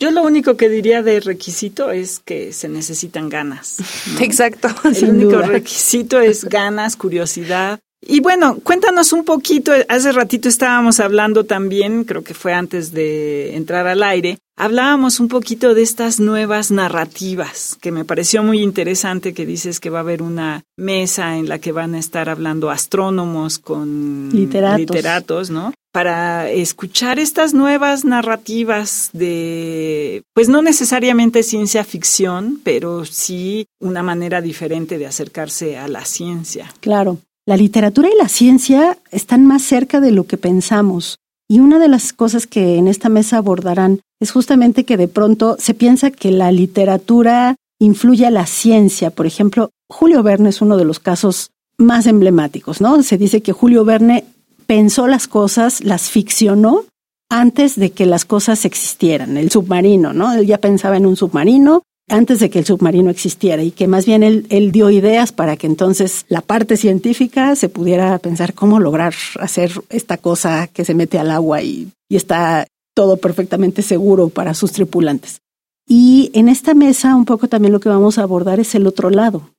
Yo 0.00 0.10
lo 0.12 0.22
único 0.22 0.56
que 0.56 0.68
diría 0.68 1.02
de 1.02 1.20
requisito 1.20 1.90
es 1.90 2.20
que 2.20 2.52
se 2.52 2.68
necesitan 2.68 3.28
ganas. 3.28 3.78
Exacto. 4.20 4.68
El 4.84 5.10
único 5.10 5.38
requisito 5.42 6.20
es 6.20 6.44
ganas, 6.44 6.96
curiosidad 6.96 7.80
y 8.00 8.20
bueno, 8.20 8.58
cuéntanos 8.62 9.12
un 9.12 9.24
poquito, 9.24 9.72
hace 9.88 10.12
ratito 10.12 10.48
estábamos 10.48 11.00
hablando 11.00 11.44
también, 11.44 12.04
creo 12.04 12.22
que 12.22 12.34
fue 12.34 12.52
antes 12.52 12.92
de 12.92 13.56
entrar 13.56 13.88
al 13.88 14.04
aire, 14.04 14.38
hablábamos 14.56 15.18
un 15.18 15.28
poquito 15.28 15.74
de 15.74 15.82
estas 15.82 16.20
nuevas 16.20 16.70
narrativas, 16.70 17.76
que 17.80 17.90
me 17.90 18.04
pareció 18.04 18.42
muy 18.44 18.60
interesante 18.60 19.34
que 19.34 19.46
dices 19.46 19.80
que 19.80 19.90
va 19.90 19.98
a 19.98 20.02
haber 20.02 20.22
una 20.22 20.62
mesa 20.76 21.36
en 21.36 21.48
la 21.48 21.58
que 21.58 21.72
van 21.72 21.94
a 21.94 21.98
estar 21.98 22.28
hablando 22.28 22.70
astrónomos 22.70 23.58
con 23.58 24.30
literatos, 24.32 24.78
literatos 24.78 25.50
¿no? 25.50 25.72
Para 25.90 26.50
escuchar 26.50 27.18
estas 27.18 27.54
nuevas 27.54 28.04
narrativas 28.04 29.10
de, 29.12 30.22
pues 30.34 30.48
no 30.48 30.62
necesariamente 30.62 31.42
ciencia 31.42 31.82
ficción, 31.82 32.60
pero 32.62 33.04
sí 33.04 33.66
una 33.80 34.02
manera 34.04 34.40
diferente 34.40 34.98
de 34.98 35.06
acercarse 35.06 35.76
a 35.76 35.88
la 35.88 36.04
ciencia. 36.04 36.72
Claro. 36.80 37.18
La 37.48 37.56
literatura 37.56 38.10
y 38.10 38.18
la 38.18 38.28
ciencia 38.28 38.98
están 39.10 39.46
más 39.46 39.62
cerca 39.62 40.02
de 40.02 40.12
lo 40.12 40.26
que 40.26 40.36
pensamos. 40.36 41.16
Y 41.48 41.60
una 41.60 41.78
de 41.78 41.88
las 41.88 42.12
cosas 42.12 42.46
que 42.46 42.76
en 42.76 42.88
esta 42.88 43.08
mesa 43.08 43.38
abordarán 43.38 44.00
es 44.20 44.32
justamente 44.32 44.84
que 44.84 44.98
de 44.98 45.08
pronto 45.08 45.56
se 45.58 45.72
piensa 45.72 46.10
que 46.10 46.30
la 46.30 46.52
literatura 46.52 47.56
influye 47.80 48.26
a 48.26 48.30
la 48.30 48.44
ciencia. 48.44 49.08
Por 49.08 49.24
ejemplo, 49.24 49.70
Julio 49.88 50.22
Verne 50.22 50.50
es 50.50 50.60
uno 50.60 50.76
de 50.76 50.84
los 50.84 51.00
casos 51.00 51.48
más 51.78 52.06
emblemáticos, 52.06 52.82
¿no? 52.82 53.02
Se 53.02 53.16
dice 53.16 53.40
que 53.40 53.54
Julio 53.54 53.86
Verne 53.86 54.26
pensó 54.66 55.08
las 55.08 55.26
cosas, 55.26 55.82
las 55.82 56.10
ficcionó 56.10 56.84
antes 57.30 57.76
de 57.76 57.92
que 57.92 58.04
las 58.04 58.26
cosas 58.26 58.66
existieran. 58.66 59.38
El 59.38 59.50
submarino, 59.50 60.12
¿no? 60.12 60.34
Él 60.34 60.46
ya 60.46 60.58
pensaba 60.58 60.98
en 60.98 61.06
un 61.06 61.16
submarino 61.16 61.82
antes 62.08 62.40
de 62.40 62.50
que 62.50 62.60
el 62.60 62.64
submarino 62.64 63.10
existiera 63.10 63.62
y 63.62 63.70
que 63.70 63.86
más 63.86 64.06
bien 64.06 64.22
él, 64.22 64.72
dio 64.72 64.90
ideas 64.90 65.32
para 65.32 65.56
que 65.56 65.66
entonces 65.66 66.24
la 66.28 66.40
parte 66.40 66.76
científica 66.76 67.54
se 67.56 67.68
pudiera 67.68 68.18
pensar 68.18 68.54
cómo 68.54 68.80
lograr 68.80 69.14
hacer 69.40 69.72
esta 69.90 70.16
cosa 70.16 70.66
que 70.68 70.84
se 70.84 70.94
mete 70.94 71.18
al 71.18 71.30
agua 71.30 71.62
y, 71.62 71.88
y 72.08 72.16
está 72.16 72.66
todo 72.94 73.16
perfectamente 73.16 73.82
seguro 73.82 74.28
para 74.28 74.54
sus 74.54 74.72
tripulantes. 74.72 75.40
Y 75.86 76.30
en 76.34 76.48
esta 76.48 76.74
mesa 76.74 77.14
un 77.14 77.24
poco 77.24 77.48
también 77.48 77.72
lo 77.72 77.80
que 77.80 77.88
vamos 77.88 78.18
a 78.18 78.22
abordar 78.22 78.60
es 78.60 78.74
el 78.74 78.86
otro 78.86 79.10
lado, 79.10 79.50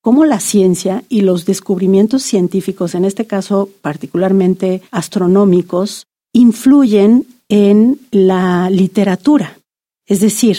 cómo 0.00 0.24
la 0.24 0.40
ciencia 0.40 1.04
y 1.08 1.20
los 1.20 1.44
descubrimientos 1.44 2.22
científicos, 2.22 2.94
en 2.94 3.04
este 3.04 3.26
caso 3.26 3.68
particularmente 3.82 4.82
astronómicos, 4.90 6.06
influyen 6.32 7.26
en 7.48 8.00
la 8.10 8.70
literatura. 8.70 9.58
Es 10.06 10.20
decir, 10.20 10.58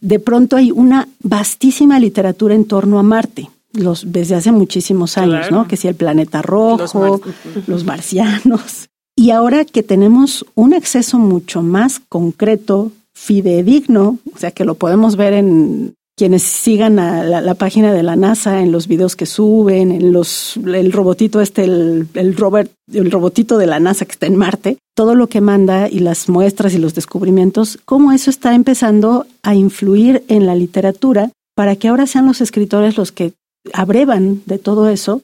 de 0.00 0.18
pronto 0.18 0.56
hay 0.56 0.70
una 0.70 1.08
vastísima 1.20 1.98
literatura 1.98 2.54
en 2.54 2.64
torno 2.64 2.98
a 2.98 3.02
Marte. 3.02 3.50
Los, 3.72 4.10
desde 4.10 4.34
hace 4.34 4.50
muchísimos 4.50 5.18
años, 5.18 5.50
¿no? 5.50 5.68
Que 5.68 5.76
si 5.76 5.88
el 5.88 5.94
planeta 5.94 6.40
rojo, 6.40 7.20
los, 7.66 7.84
marcianos. 7.84 8.88
Y 9.14 9.30
ahora 9.30 9.64
que 9.64 9.82
tenemos 9.82 10.46
un 10.54 10.72
acceso 10.72 11.18
mucho 11.18 11.62
más 11.62 12.00
concreto, 12.08 12.92
fidedigno, 13.12 14.18
o 14.34 14.38
sea 14.38 14.52
que 14.52 14.64
lo 14.64 14.76
podemos 14.76 15.16
ver 15.16 15.34
en 15.34 15.94
quienes 16.18 16.42
sigan 16.42 16.98
a 16.98 17.22
la, 17.22 17.54
página 17.54 17.94
de 17.94 18.02
la 18.02 18.16
NASA, 18.16 18.60
en 18.60 18.72
los 18.72 18.88
videos 18.88 19.14
que 19.14 19.24
suben, 19.24 19.92
en 19.92 20.12
los 20.12 20.56
el 20.56 20.92
robotito 20.92 21.40
este, 21.40 21.64
el, 21.64 22.08
el 22.14 22.36
Robert, 22.36 22.72
el 22.92 23.10
robotito 23.10 23.56
de 23.56 23.66
la 23.66 23.78
NASA 23.78 24.04
que 24.04 24.12
está 24.12 24.26
en 24.26 24.36
Marte, 24.36 24.78
todo 24.94 25.14
lo 25.14 25.28
que 25.28 25.40
manda 25.40 25.88
y 25.88 26.00
las 26.00 26.28
muestras 26.28 26.74
y 26.74 26.78
los 26.78 26.94
descubrimientos, 26.94 27.78
cómo 27.84 28.10
eso 28.10 28.30
está 28.30 28.54
empezando 28.54 29.26
a 29.44 29.54
influir 29.54 30.24
en 30.28 30.44
la 30.44 30.56
literatura 30.56 31.30
para 31.54 31.76
que 31.76 31.88
ahora 31.88 32.06
sean 32.06 32.26
los 32.26 32.40
escritores 32.40 32.96
los 32.96 33.12
que 33.12 33.32
abrevan 33.72 34.42
de 34.44 34.58
todo 34.58 34.88
eso 34.88 35.22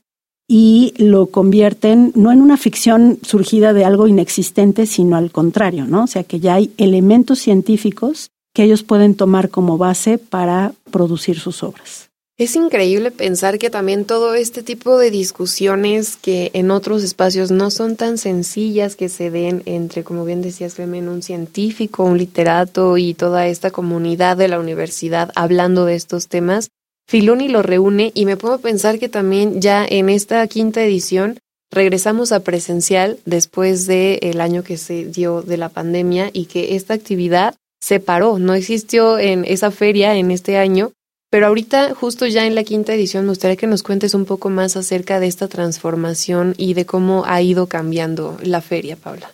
y 0.48 0.94
lo 0.98 1.26
convierten 1.26 2.12
no 2.14 2.30
en 2.30 2.40
una 2.40 2.56
ficción 2.56 3.18
surgida 3.22 3.72
de 3.72 3.84
algo 3.84 4.06
inexistente, 4.06 4.86
sino 4.86 5.16
al 5.16 5.30
contrario, 5.30 5.86
¿no? 5.86 6.04
O 6.04 6.06
sea, 6.06 6.22
que 6.22 6.38
ya 6.38 6.54
hay 6.54 6.70
elementos 6.76 7.38
científicos 7.40 8.30
que 8.54 8.62
ellos 8.62 8.82
pueden 8.82 9.14
tomar 9.14 9.50
como 9.50 9.76
base 9.76 10.16
para 10.16 10.72
producir 10.90 11.38
sus 11.38 11.62
obras. 11.62 12.08
Es 12.36 12.56
increíble 12.56 13.12
pensar 13.12 13.60
que 13.60 13.70
también 13.70 14.04
todo 14.04 14.34
este 14.34 14.64
tipo 14.64 14.98
de 14.98 15.12
discusiones 15.12 16.16
que 16.16 16.50
en 16.54 16.72
otros 16.72 17.04
espacios 17.04 17.52
no 17.52 17.70
son 17.70 17.94
tan 17.94 18.18
sencillas 18.18 18.96
que 18.96 19.08
se 19.08 19.30
den 19.30 19.62
entre, 19.66 20.02
como 20.02 20.24
bien 20.24 20.42
decías, 20.42 20.74
Clemen, 20.74 21.08
un 21.08 21.22
científico, 21.22 22.02
un 22.02 22.18
literato 22.18 22.98
y 22.98 23.14
toda 23.14 23.46
esta 23.46 23.70
comunidad 23.70 24.36
de 24.36 24.48
la 24.48 24.58
universidad 24.58 25.30
hablando 25.36 25.84
de 25.84 25.94
estos 25.94 26.26
temas, 26.26 26.70
Filuni 27.06 27.48
lo 27.48 27.62
reúne 27.62 28.10
y 28.14 28.24
me 28.24 28.36
puedo 28.36 28.58
pensar 28.58 28.98
que 28.98 29.08
también 29.08 29.60
ya 29.60 29.86
en 29.88 30.08
esta 30.08 30.44
quinta 30.48 30.82
edición 30.82 31.38
regresamos 31.70 32.32
a 32.32 32.40
presencial 32.40 33.18
después 33.26 33.86
del 33.86 34.18
el 34.22 34.40
año 34.40 34.64
que 34.64 34.76
se 34.76 35.04
dio 35.04 35.42
de 35.42 35.56
la 35.56 35.68
pandemia 35.68 36.30
y 36.32 36.46
que 36.46 36.74
esta 36.74 36.94
actividad 36.94 37.54
se 37.84 38.00
paró, 38.00 38.38
no 38.38 38.54
existió 38.54 39.18
en 39.18 39.44
esa 39.44 39.70
feria 39.70 40.16
en 40.16 40.30
este 40.30 40.56
año, 40.56 40.92
pero 41.30 41.48
ahorita 41.48 41.94
justo 41.94 42.26
ya 42.26 42.46
en 42.46 42.54
la 42.54 42.64
quinta 42.64 42.94
edición 42.94 43.24
me 43.24 43.32
gustaría 43.32 43.56
que 43.56 43.66
nos 43.66 43.82
cuentes 43.82 44.14
un 44.14 44.24
poco 44.24 44.48
más 44.48 44.78
acerca 44.78 45.20
de 45.20 45.26
esta 45.26 45.48
transformación 45.48 46.54
y 46.56 46.72
de 46.72 46.86
cómo 46.86 47.24
ha 47.26 47.42
ido 47.42 47.66
cambiando 47.66 48.38
la 48.42 48.62
feria, 48.62 48.96
Paula. 48.96 49.32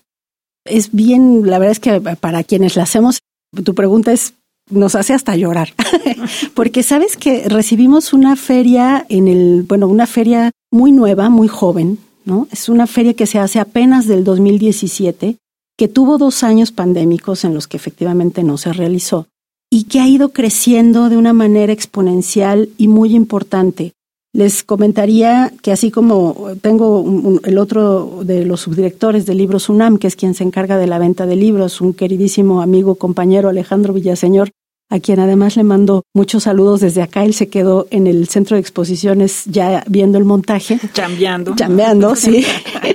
Es 0.65 0.91
bien, 0.91 1.49
la 1.49 1.61
verdad 1.61 1.71
es 1.71 1.79
que 1.79 2.01
para 2.01 2.43
quienes 2.43 2.75
la 2.75 2.83
hacemos, 2.83 3.21
tu 3.65 3.77
pregunta 3.77 4.11
es 4.11 4.35
nos 4.69 4.97
hace 4.97 5.15
hasta 5.15 5.37
llorar, 5.37 5.73
porque 6.55 6.83
sabes 6.83 7.17
que 7.17 7.49
recibimos 7.49 8.13
una 8.13 8.35
feria 8.35 9.07
en 9.09 9.29
el, 9.29 9.63
bueno, 9.63 9.87
una 9.87 10.09
feria 10.09 10.51
muy 10.73 10.91
nueva, 10.91 11.29
muy 11.31 11.47
joven, 11.47 11.99
¿no? 12.25 12.49
Es 12.51 12.69
una 12.69 12.89
feria 12.89 13.15
que 13.15 13.27
se 13.27 13.39
hace 13.39 13.61
apenas 13.61 14.09
del 14.09 14.25
2017, 14.25 15.37
que 15.81 15.89
tuvo 15.89 16.19
dos 16.19 16.43
años 16.43 16.73
pandémicos 16.73 17.43
en 17.43 17.55
los 17.55 17.67
que 17.67 17.79
efectivamente 17.79 18.43
no 18.43 18.59
se 18.59 18.71
realizó 18.71 19.29
y 19.71 19.85
que 19.85 19.99
ha 19.99 20.07
ido 20.07 20.29
creciendo 20.29 21.09
de 21.09 21.17
una 21.17 21.33
manera 21.33 21.73
exponencial 21.73 22.69
y 22.77 22.87
muy 22.87 23.15
importante. 23.15 23.93
Les 24.35 24.63
comentaría 24.63 25.51
que 25.63 25.73
así 25.73 25.91
como 25.91 26.49
tengo 26.61 27.41
el 27.45 27.57
otro 27.57 28.21
de 28.25 28.45
los 28.45 28.61
subdirectores 28.61 29.25
de 29.25 29.35
Libros 29.35 29.71
UNAM, 29.71 29.97
que 29.97 30.09
es 30.09 30.17
quien 30.17 30.35
se 30.35 30.45
encarga 30.45 30.77
de 30.77 30.87
la 30.87 30.99
venta 30.99 31.25
de 31.25 31.37
libros, 31.37 31.81
un 31.81 31.95
queridísimo 31.95 32.61
amigo, 32.61 32.97
compañero 32.97 33.49
Alejandro 33.49 33.95
Villaseñor, 33.95 34.51
a 34.91 35.01
quien 35.01 35.19
además 35.19 35.57
le 35.57 35.63
mando 35.63 36.03
muchos 36.13 36.43
saludos 36.43 36.81
desde 36.81 37.01
acá. 37.01 37.25
Él 37.25 37.33
se 37.33 37.49
quedó 37.49 37.87
en 37.91 38.07
el 38.07 38.29
centro 38.29 38.57
de 38.57 38.61
exposiciones 38.61 39.45
ya 39.47 39.83
viendo 39.89 40.19
el 40.19 40.27
montaje. 40.27 40.79
Chambeando. 40.93 41.57
Chambeando, 41.57 42.15
sí. 42.17 42.45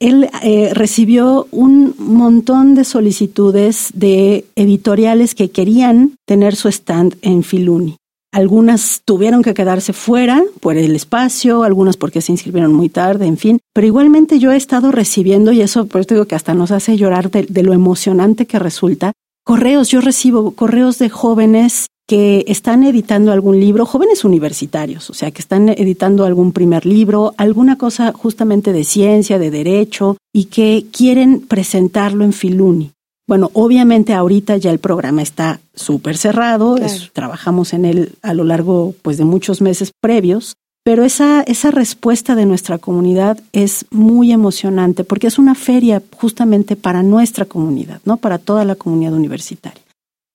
Él 0.00 0.30
eh, 0.42 0.72
recibió 0.72 1.46
un 1.50 1.94
montón 1.98 2.74
de 2.74 2.84
solicitudes 2.84 3.90
de 3.92 4.46
editoriales 4.56 5.34
que 5.34 5.50
querían 5.50 6.14
tener 6.26 6.56
su 6.56 6.68
stand 6.68 7.16
en 7.20 7.42
Filuni. 7.42 7.96
Algunas 8.32 9.02
tuvieron 9.04 9.42
que 9.42 9.54
quedarse 9.54 9.92
fuera 9.92 10.42
por 10.60 10.76
el 10.76 10.96
espacio, 10.96 11.64
algunas 11.64 11.96
porque 11.98 12.22
se 12.22 12.32
inscribieron 12.32 12.72
muy 12.72 12.88
tarde, 12.88 13.26
en 13.26 13.36
fin. 13.36 13.58
Pero 13.74 13.86
igualmente 13.86 14.38
yo 14.38 14.52
he 14.52 14.56
estado 14.56 14.90
recibiendo, 14.90 15.52
y 15.52 15.60
eso 15.60 15.86
por 15.86 16.00
eso 16.00 16.14
digo 16.14 16.26
que 16.26 16.36
hasta 16.36 16.54
nos 16.54 16.70
hace 16.70 16.96
llorar 16.96 17.30
de 17.30 17.62
lo 17.62 17.74
emocionante 17.74 18.46
que 18.46 18.58
resulta, 18.58 19.12
correos, 19.44 19.88
yo 19.88 20.00
recibo 20.00 20.52
correos 20.52 20.98
de 20.98 21.10
jóvenes 21.10 21.88
que 22.10 22.44
están 22.48 22.82
editando 22.82 23.30
algún 23.30 23.60
libro, 23.60 23.86
jóvenes 23.86 24.24
universitarios, 24.24 25.10
o 25.10 25.14
sea, 25.14 25.30
que 25.30 25.40
están 25.40 25.68
editando 25.68 26.24
algún 26.24 26.50
primer 26.50 26.84
libro, 26.84 27.34
alguna 27.36 27.78
cosa 27.78 28.12
justamente 28.12 28.72
de 28.72 28.82
ciencia, 28.82 29.38
de 29.38 29.52
derecho, 29.52 30.16
y 30.34 30.46
que 30.46 30.86
quieren 30.90 31.40
presentarlo 31.40 32.24
en 32.24 32.32
Filuni. 32.32 32.90
Bueno, 33.28 33.52
obviamente 33.52 34.12
ahorita 34.12 34.56
ya 34.56 34.72
el 34.72 34.80
programa 34.80 35.22
está 35.22 35.60
súper 35.72 36.16
cerrado, 36.16 36.74
trabajamos 37.12 37.74
en 37.74 37.84
él 37.84 38.12
a 38.22 38.34
lo 38.34 38.42
largo 38.42 38.92
pues, 39.02 39.16
de 39.16 39.24
muchos 39.24 39.60
meses 39.60 39.92
previos, 40.00 40.54
pero 40.82 41.04
esa, 41.04 41.42
esa 41.42 41.70
respuesta 41.70 42.34
de 42.34 42.44
nuestra 42.44 42.78
comunidad 42.78 43.38
es 43.52 43.86
muy 43.92 44.32
emocionante 44.32 45.04
porque 45.04 45.28
es 45.28 45.38
una 45.38 45.54
feria 45.54 46.02
justamente 46.16 46.74
para 46.74 47.04
nuestra 47.04 47.44
comunidad, 47.44 48.00
¿no? 48.04 48.16
Para 48.16 48.38
toda 48.38 48.64
la 48.64 48.74
comunidad 48.74 49.12
universitaria. 49.12 49.80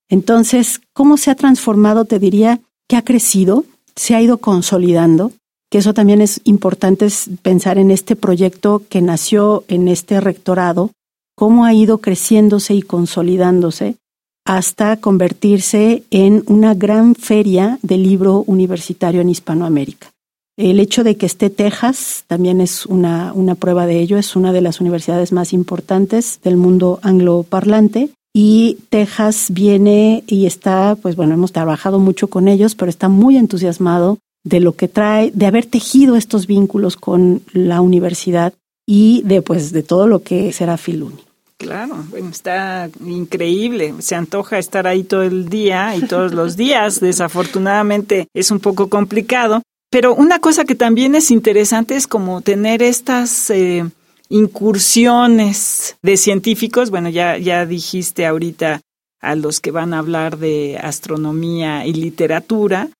Entonces, 0.08 0.80
¿cómo 0.92 1.16
se 1.16 1.30
ha 1.30 1.34
transformado? 1.34 2.04
Te 2.04 2.18
diría 2.18 2.60
que 2.88 2.96
ha 2.96 3.02
crecido, 3.02 3.64
se 3.94 4.14
ha 4.14 4.22
ido 4.22 4.38
consolidando, 4.38 5.32
que 5.70 5.78
eso 5.78 5.94
también 5.94 6.20
es 6.20 6.40
importante 6.44 7.08
pensar 7.42 7.78
en 7.78 7.90
este 7.90 8.14
proyecto 8.14 8.82
que 8.88 9.02
nació 9.02 9.64
en 9.68 9.88
este 9.88 10.20
rectorado, 10.20 10.90
cómo 11.34 11.64
ha 11.64 11.74
ido 11.74 11.98
creciéndose 11.98 12.74
y 12.74 12.82
consolidándose 12.82 13.96
hasta 14.44 14.96
convertirse 14.98 16.04
en 16.10 16.44
una 16.46 16.74
gran 16.74 17.16
feria 17.16 17.80
de 17.82 17.98
libro 17.98 18.44
universitario 18.46 19.20
en 19.20 19.28
Hispanoamérica. 19.28 20.12
El 20.56 20.78
hecho 20.78 21.04
de 21.04 21.16
que 21.16 21.26
esté 21.26 21.50
Texas 21.50 22.24
también 22.28 22.60
es 22.60 22.86
una, 22.86 23.32
una 23.34 23.56
prueba 23.56 23.86
de 23.86 24.00
ello, 24.00 24.16
es 24.16 24.36
una 24.36 24.52
de 24.52 24.62
las 24.62 24.80
universidades 24.80 25.32
más 25.32 25.52
importantes 25.52 26.40
del 26.42 26.56
mundo 26.56 27.00
angloparlante 27.02 28.10
y 28.38 28.76
Texas 28.90 29.46
viene 29.50 30.22
y 30.26 30.44
está, 30.44 30.94
pues 31.00 31.16
bueno, 31.16 31.32
hemos 31.32 31.52
trabajado 31.52 31.98
mucho 31.98 32.28
con 32.28 32.48
ellos, 32.48 32.74
pero 32.74 32.90
está 32.90 33.08
muy 33.08 33.38
entusiasmado 33.38 34.18
de 34.44 34.60
lo 34.60 34.76
que 34.76 34.88
trae, 34.88 35.30
de 35.32 35.46
haber 35.46 35.64
tejido 35.64 36.16
estos 36.16 36.46
vínculos 36.46 36.98
con 36.98 37.40
la 37.54 37.80
universidad 37.80 38.52
y 38.86 39.22
de 39.22 39.40
pues 39.40 39.72
de 39.72 39.82
todo 39.82 40.06
lo 40.06 40.22
que 40.22 40.52
será 40.52 40.76
Filuni. 40.76 41.16
Claro, 41.56 42.04
bueno, 42.10 42.28
está 42.28 42.90
increíble. 43.06 43.94
Se 44.00 44.14
antoja 44.14 44.58
estar 44.58 44.86
ahí 44.86 45.02
todo 45.02 45.22
el 45.22 45.48
día 45.48 45.96
y 45.96 46.02
todos 46.02 46.34
los 46.34 46.56
días. 46.58 47.00
Desafortunadamente 47.00 48.28
es 48.34 48.50
un 48.50 48.60
poco 48.60 48.90
complicado, 48.90 49.62
pero 49.90 50.14
una 50.14 50.40
cosa 50.40 50.66
que 50.66 50.74
también 50.74 51.14
es 51.14 51.30
interesante 51.30 51.96
es 51.96 52.06
como 52.06 52.42
tener 52.42 52.82
estas 52.82 53.48
eh, 53.48 53.86
incursiones 54.28 55.96
de 56.02 56.16
científicos. 56.16 56.90
Bueno, 56.90 57.08
ya, 57.08 57.38
ya 57.38 57.66
dijiste 57.66 58.26
ahorita 58.26 58.80
a 59.20 59.34
los 59.34 59.60
que 59.60 59.70
van 59.70 59.94
a 59.94 59.98
hablar 59.98 60.38
de 60.38 60.78
astronomía 60.82 61.86
y 61.86 61.92
literatura, 61.92 62.90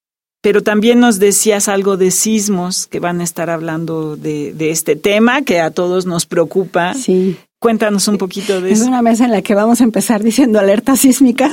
pero 0.43 0.63
también 0.63 1.01
nos 1.01 1.19
decías 1.19 1.69
algo 1.69 1.97
de 1.97 2.11
sismos, 2.11 2.87
que 2.87 3.01
van 3.01 3.21
a 3.21 3.25
estar 3.25 3.51
hablando 3.51 4.17
de, 4.17 4.53
de 4.53 4.71
este 4.71 4.97
tema 4.97 5.43
que 5.43 5.61
a 5.61 5.71
todos 5.71 6.07
nos 6.07 6.27
preocupa. 6.27 6.95
Sí. 6.95 7.37
Cuéntanos 7.59 8.07
un 8.07 8.19
poquito 8.19 8.61
de 8.61 8.71
eso. 8.73 8.83
Es 8.83 8.89
una 8.89 9.03
mesa 9.03 9.25
en 9.25 9.31
la 9.31 9.41
que 9.43 9.55
vamos 9.55 9.81
a 9.81 9.85
empezar 9.85 10.23
diciendo 10.23 10.59
alerta 10.59 10.95
sísmica. 10.95 11.51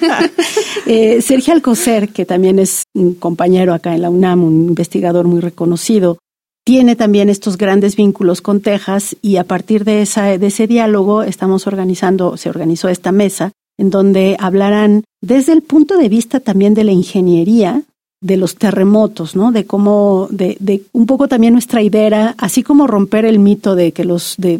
eh, 0.86 1.20
Sergio 1.20 1.52
Alcocer, 1.52 2.10
que 2.10 2.24
también 2.24 2.58
es 2.58 2.84
un 2.94 3.14
compañero 3.14 3.74
acá 3.74 3.94
en 3.94 4.02
la 4.02 4.10
UNAM, 4.10 4.44
un 4.44 4.68
investigador 4.68 5.26
muy 5.26 5.40
reconocido, 5.40 6.18
tiene 6.66 6.96
también 6.96 7.28
estos 7.30 7.58
grandes 7.58 7.94
vínculos 7.94 8.42
con 8.42 8.60
Texas 8.60 9.16
y 9.22 9.36
a 9.36 9.44
partir 9.44 9.84
de, 9.84 10.02
esa, 10.02 10.36
de 10.36 10.46
ese 10.48 10.66
diálogo 10.66 11.22
estamos 11.22 11.68
organizando, 11.68 12.36
se 12.36 12.50
organizó 12.50 12.88
esta 12.88 13.12
mesa 13.12 13.52
en 13.78 13.90
donde 13.90 14.36
hablarán 14.40 15.04
desde 15.22 15.52
el 15.52 15.62
punto 15.62 15.96
de 15.96 16.08
vista 16.08 16.40
también 16.40 16.74
de 16.74 16.82
la 16.82 16.90
ingeniería, 16.90 17.82
de 18.20 18.36
los 18.36 18.56
terremotos, 18.56 19.36
¿no? 19.36 19.52
De 19.52 19.64
cómo, 19.64 20.26
de, 20.30 20.56
de 20.58 20.82
un 20.92 21.06
poco 21.06 21.28
también 21.28 21.52
nuestra 21.52 21.82
idea 21.82 22.34
así 22.36 22.64
como 22.64 22.88
romper 22.88 23.26
el 23.26 23.38
mito 23.38 23.76
de 23.76 23.92
que 23.92 24.04
los, 24.04 24.34
de, 24.36 24.58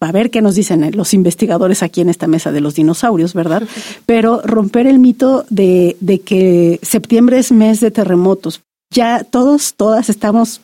a 0.00 0.12
ver 0.12 0.32
qué 0.32 0.42
nos 0.42 0.56
dicen 0.56 0.82
eh, 0.82 0.90
los 0.90 1.14
investigadores 1.14 1.84
aquí 1.84 2.00
en 2.00 2.08
esta 2.08 2.26
mesa 2.26 2.50
de 2.50 2.62
los 2.62 2.74
dinosaurios, 2.74 3.32
¿verdad? 3.32 3.62
Pero 4.06 4.40
romper 4.42 4.88
el 4.88 4.98
mito 4.98 5.44
de, 5.50 5.96
de 6.00 6.18
que 6.18 6.80
septiembre 6.82 7.38
es 7.38 7.52
mes 7.52 7.78
de 7.78 7.92
terremotos. 7.92 8.60
Ya 8.90 9.22
todos, 9.22 9.74
todas 9.74 10.08
estamos 10.10 10.60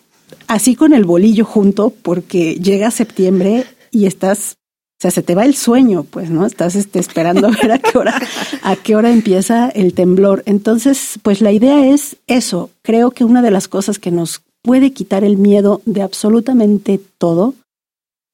así 0.47 0.75
con 0.75 0.93
el 0.93 1.05
bolillo 1.05 1.45
junto 1.45 1.91
porque 2.03 2.55
llega 2.55 2.91
septiembre 2.91 3.65
y 3.91 4.07
estás 4.07 4.57
o 5.01 5.03
sea, 5.03 5.11
se 5.11 5.23
te 5.23 5.35
va 5.35 5.47
el 5.47 5.57
sueño, 5.57 6.05
pues, 6.05 6.29
¿no? 6.29 6.45
Estás 6.45 6.75
este, 6.77 6.99
esperando 6.99 7.47
a 7.47 7.51
ver 7.53 7.73
a 7.73 7.79
qué 7.79 7.97
hora, 7.97 8.21
a 8.63 8.77
qué 8.77 8.97
hora 8.97 9.11
empieza 9.11 9.71
el 9.71 9.95
temblor. 9.95 10.43
Entonces, 10.45 11.19
pues 11.23 11.41
la 11.41 11.53
idea 11.53 11.87
es 11.87 12.17
eso. 12.27 12.69
Creo 12.83 13.11
que 13.11 13.25
una 13.25 13.41
de 13.41 13.51
las 13.51 13.67
cosas 13.67 13.99
que 13.99 14.11
nos 14.11 14.43
puede 14.61 14.93
quitar 14.93 15.25
el 15.25 15.39
miedo 15.39 15.81
de 15.87 16.03
absolutamente 16.03 17.01
todo 17.17 17.55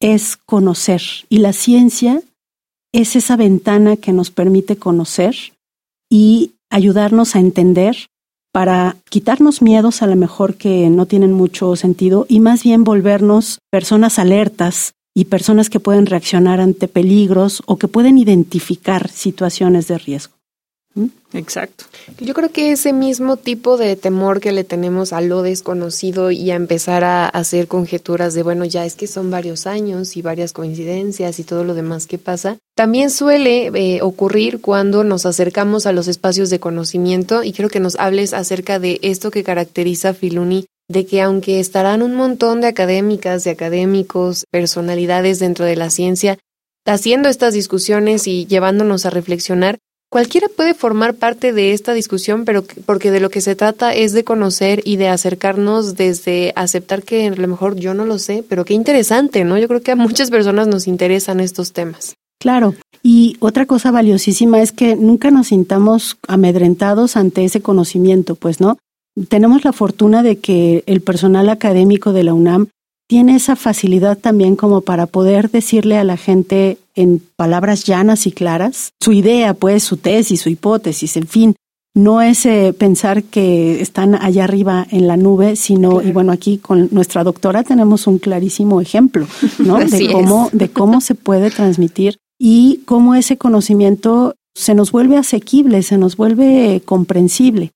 es 0.01 0.37
conocer. 0.37 1.03
Y 1.29 1.39
la 1.39 1.53
ciencia 1.53 2.21
es 2.93 3.15
esa 3.15 3.37
ventana 3.37 3.97
que 3.97 4.13
nos 4.13 4.33
permite 4.33 4.77
conocer 4.77 5.37
y 6.11 6.55
ayudarnos 6.69 7.37
a 7.37 7.39
entender 7.39 8.09
para 8.57 8.97
quitarnos 9.11 9.61
miedos 9.61 10.01
a 10.01 10.07
lo 10.07 10.17
mejor 10.17 10.55
que 10.55 10.89
no 10.89 11.05
tienen 11.05 11.31
mucho 11.31 11.77
sentido 11.77 12.25
y 12.27 12.41
más 12.41 12.63
bien 12.63 12.85
volvernos 12.85 13.59
personas 13.71 14.19
alertas 14.19 14.95
y 15.15 15.27
personas 15.27 15.69
que 15.69 15.79
pueden 15.79 16.07
reaccionar 16.07 16.59
ante 16.63 16.89
peligros 16.89 17.63
o 17.67 17.77
que 17.77 17.87
pueden 17.87 18.17
identificar 18.17 19.11
situaciones 19.11 19.89
de 19.89 19.99
riesgo. 19.99 20.36
Exacto. 21.35 21.85
Yo 22.21 22.33
creo 22.33 22.51
que 22.51 22.73
ese 22.73 22.93
mismo 22.93 23.37
tipo 23.37 23.77
de 23.77 23.97
temor 23.97 24.41
que 24.41 24.53
le 24.53 24.65
tenemos 24.65 25.13
a 25.13 25.21
lo 25.21 25.43
desconocido 25.43 26.31
y 26.31 26.51
a 26.51 26.55
empezar 26.55 27.05
a 27.05 27.29
hacer 27.29 27.69
conjeturas 27.69 28.33
de, 28.33 28.43
bueno, 28.43 28.65
ya 28.65 28.87
es 28.87 28.95
que 28.95 29.07
son 29.07 29.31
varios 29.31 29.67
años 29.67 30.17
y 30.17 30.23
varias 30.23 30.53
coincidencias 30.55 31.39
y 31.39 31.45
todo 31.45 31.65
lo 31.65 31.75
demás 31.75 32.07
que 32.07 32.17
pasa, 32.17 32.57
también 32.75 33.11
suele 33.11 33.67
eh, 33.75 34.01
ocurrir 34.03 34.61
cuando 34.61 35.05
nos 35.05 35.27
acercamos 35.27 35.85
a 35.87 35.93
los 35.93 36.09
espacios 36.09 36.49
de 36.49 36.61
conocimiento 36.61 37.43
y 37.43 37.53
creo 37.53 37.69
que 37.69 37.81
nos 37.81 37.97
hables 37.97 38.33
acerca 38.33 38.79
de 38.79 38.99
esto 39.03 39.31
que 39.31 39.45
caracteriza 39.45 40.11
a 40.11 40.15
Filuni 40.15 40.67
de 40.89 41.05
que 41.05 41.21
aunque 41.21 41.59
estarán 41.61 42.03
un 42.03 42.15
montón 42.15 42.61
de 42.61 42.69
académicas, 42.69 43.45
de 43.45 43.51
académicos, 43.51 44.45
personalidades 44.51 45.39
dentro 45.41 45.65
de 45.65 45.77
la 45.77 45.91
ciencia, 45.91 46.39
haciendo 46.87 47.29
estas 47.29 47.55
discusiones 47.55 48.29
y 48.29 48.47
llevándonos 48.47 49.05
a 49.05 49.11
reflexionar, 49.11 49.79
cualquiera 50.11 50.49
puede 50.49 50.75
formar 50.75 51.15
parte 51.15 51.53
de 51.53 51.73
esta 51.73 51.93
discusión, 51.93 52.45
pero 52.45 52.65
porque 52.85 53.11
de 53.11 53.21
lo 53.21 53.31
que 53.31 53.41
se 53.41 53.57
trata 53.57 53.95
es 53.95 54.13
de 54.13 54.25
conocer 54.25 54.83
y 54.85 54.97
de 54.97 55.09
acercarnos 55.09 55.97
desde 55.97 56.53
aceptar 56.57 57.03
que 57.03 57.27
a 57.27 57.35
lo 57.35 57.49
mejor 57.49 57.77
yo 57.77 57.95
no 57.95 58.05
lo 58.07 58.19
sé, 58.19 58.45
pero 58.49 58.65
qué 58.65 58.75
interesante, 58.75 59.45
¿no? 59.45 59.59
Yo 59.59 59.69
creo 59.69 59.83
que 59.83 59.93
a 59.93 59.97
muchas 59.97 60.31
personas 60.31 60.69
nos 60.69 60.87
interesan 60.87 61.41
estos 61.41 61.73
temas. 61.73 62.15
Claro. 62.39 62.75
Y 63.03 63.37
otra 63.41 63.67
cosa 63.67 63.91
valiosísima 63.91 64.61
es 64.61 64.73
que 64.73 64.97
nunca 64.97 65.31
nos 65.31 65.49
sintamos 65.49 66.17
amedrentados 66.27 67.17
ante 67.17 67.45
ese 67.45 67.61
conocimiento, 67.61 68.35
pues, 68.35 68.61
¿no? 68.61 68.79
Tenemos 69.29 69.65
la 69.65 69.73
fortuna 69.73 70.23
de 70.23 70.39
que 70.39 70.83
el 70.87 71.01
personal 71.01 71.49
académico 71.49 72.13
de 72.13 72.25
la 72.25 72.35
UNAM 72.35 72.69
tiene 73.09 73.37
esa 73.37 73.57
facilidad 73.57 74.19
también 74.19 74.57
como 74.57 74.81
para 74.81 75.07
poder 75.07 75.51
decirle 75.51 75.97
a 75.97 76.05
la 76.05 76.17
gente 76.17 76.79
en 76.97 77.23
palabras 77.37 77.85
llanas 77.85 78.27
y 78.27 78.33
claras 78.33 78.93
su 79.01 79.13
idea, 79.13 79.55
pues 79.55 79.85
su 79.85 79.99
tesis, 79.99 80.41
su 80.41 80.49
hipótesis, 80.49 81.17
en 81.17 81.29
fin. 81.29 81.55
No 81.95 82.21
es 82.21 82.45
eh, 82.45 82.75
pensar 82.77 83.23
que 83.23 83.81
están 83.81 84.17
allá 84.17 84.45
arriba 84.45 84.87
en 84.91 85.07
la 85.07 85.17
nube, 85.17 85.57
sino, 85.57 86.03
y 86.03 86.13
bueno, 86.13 86.33
aquí 86.33 86.59
con 86.59 86.89
nuestra 86.91 87.25
doctora 87.25 87.63
tenemos 87.63 88.07
un 88.07 88.19
clarísimo 88.19 88.81
ejemplo, 88.81 89.27
¿no? 89.59 89.79
de 89.85 90.11
cómo, 90.13 90.51
de 90.53 90.69
cómo 90.69 91.01
se 91.01 91.15
puede 91.15 91.51
transmitir 91.51 92.19
y 92.39 92.83
cómo 92.85 93.15
ese 93.15 93.39
conocimiento 93.39 94.35
se 94.55 94.75
nos 94.75 94.93
vuelve 94.93 95.17
asequible, 95.17 95.83
se 95.83 95.97
nos 95.97 96.17
vuelve 96.17 96.83
comprensible. 96.85 97.73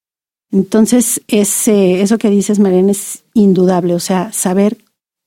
Entonces, 0.53 1.23
ese, 1.29 2.03
eso 2.03 2.19
que 2.19 2.29
dices, 2.29 2.59
Mariana, 2.59 2.91
es 2.91 3.23
indudable, 3.35 3.95
o 3.95 4.01
sea, 4.01 4.33
saber 4.33 4.79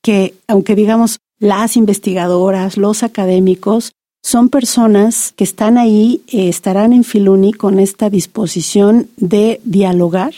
que 0.03 0.35
aunque 0.47 0.75
digamos 0.75 1.19
las 1.39 1.77
investigadoras, 1.77 2.77
los 2.77 3.03
académicos, 3.03 3.93
son 4.23 4.49
personas 4.49 5.33
que 5.35 5.43
están 5.43 5.77
ahí, 5.77 6.21
eh, 6.27 6.47
estarán 6.47 6.93
en 6.93 7.03
Filuni 7.03 7.51
con 7.51 7.79
esta 7.79 8.09
disposición 8.09 9.09
de 9.17 9.59
dialogar, 9.65 10.33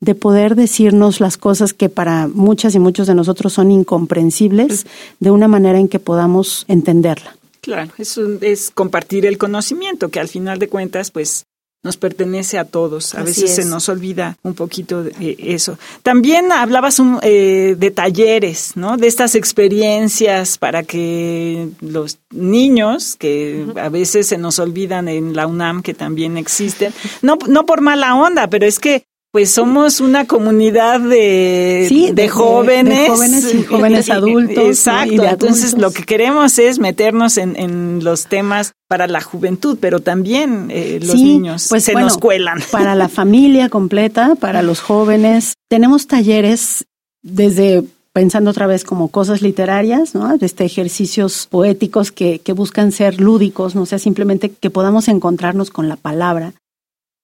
de 0.00 0.14
poder 0.14 0.54
decirnos 0.54 1.20
las 1.20 1.38
cosas 1.38 1.72
que 1.72 1.88
para 1.88 2.28
muchas 2.28 2.74
y 2.74 2.78
muchos 2.78 3.06
de 3.06 3.14
nosotros 3.14 3.54
son 3.54 3.70
incomprensibles, 3.70 4.86
de 5.18 5.30
una 5.30 5.48
manera 5.48 5.78
en 5.78 5.88
que 5.88 5.98
podamos 5.98 6.66
entenderla. 6.68 7.36
Claro, 7.62 7.92
es, 7.96 8.18
es 8.40 8.70
compartir 8.70 9.24
el 9.24 9.38
conocimiento, 9.38 10.10
que 10.10 10.20
al 10.20 10.28
final 10.28 10.58
de 10.58 10.68
cuentas, 10.68 11.10
pues 11.10 11.46
nos 11.82 11.96
pertenece 11.96 12.58
a 12.58 12.64
todos. 12.64 13.14
A 13.14 13.22
veces 13.22 13.54
se 13.54 13.64
nos 13.64 13.88
olvida 13.88 14.36
un 14.42 14.54
poquito 14.54 15.02
de 15.02 15.36
eso. 15.38 15.78
También 16.02 16.52
hablabas 16.52 17.00
eh, 17.22 17.74
de 17.76 17.90
talleres, 17.90 18.72
¿no? 18.76 18.96
De 18.96 19.08
estas 19.08 19.34
experiencias 19.34 20.58
para 20.58 20.84
que 20.84 21.68
los 21.80 22.18
niños, 22.30 23.16
que 23.16 23.66
a 23.76 23.88
veces 23.88 24.28
se 24.28 24.38
nos 24.38 24.58
olvidan 24.60 25.08
en 25.08 25.34
la 25.34 25.46
UNAM, 25.46 25.82
que 25.82 25.94
también 25.94 26.36
existen, 26.36 26.94
no, 27.20 27.36
no 27.48 27.66
por 27.66 27.80
mala 27.80 28.14
onda, 28.14 28.46
pero 28.48 28.66
es 28.66 28.78
que 28.78 29.04
pues 29.32 29.50
somos 29.50 30.00
una 30.00 30.26
comunidad 30.26 31.00
de, 31.00 32.12
de, 32.12 32.28
jóvenes. 32.28 33.08
jóvenes 33.08 33.54
y 33.54 33.62
jóvenes 33.64 34.10
adultos. 34.10 34.58
Exacto. 34.58 35.24
Entonces 35.24 35.72
lo 35.78 35.90
que 35.90 36.02
queremos 36.02 36.58
es 36.58 36.78
meternos 36.78 37.38
en, 37.38 37.56
en, 37.56 38.04
los 38.04 38.26
temas 38.26 38.72
para 38.88 39.06
la 39.06 39.22
juventud, 39.22 39.78
pero 39.80 40.00
también 40.00 40.68
eh, 40.70 41.00
los 41.02 41.14
niños 41.14 41.66
pues, 41.70 41.84
se 41.84 41.94
nos 41.94 42.18
cuelan. 42.18 42.60
Para 42.70 42.94
la 42.94 43.08
familia 43.08 43.70
completa, 43.70 44.34
para 44.34 44.62
los 44.62 44.80
jóvenes. 44.80 45.54
Tenemos 45.68 46.06
talleres 46.06 46.84
desde 47.22 47.84
pensando 48.12 48.50
otra 48.50 48.66
vez 48.66 48.84
como 48.84 49.08
cosas 49.08 49.40
literarias, 49.40 50.14
¿no? 50.14 50.34
Este 50.40 50.64
ejercicios 50.64 51.46
poéticos 51.50 52.12
que, 52.12 52.40
que 52.40 52.52
buscan 52.52 52.92
ser 52.92 53.20
lúdicos, 53.20 53.74
no 53.74 53.86
sea 53.86 53.98
simplemente 53.98 54.50
que 54.50 54.68
podamos 54.68 55.08
encontrarnos 55.08 55.70
con 55.70 55.88
la 55.88 55.96
palabra. 55.96 56.52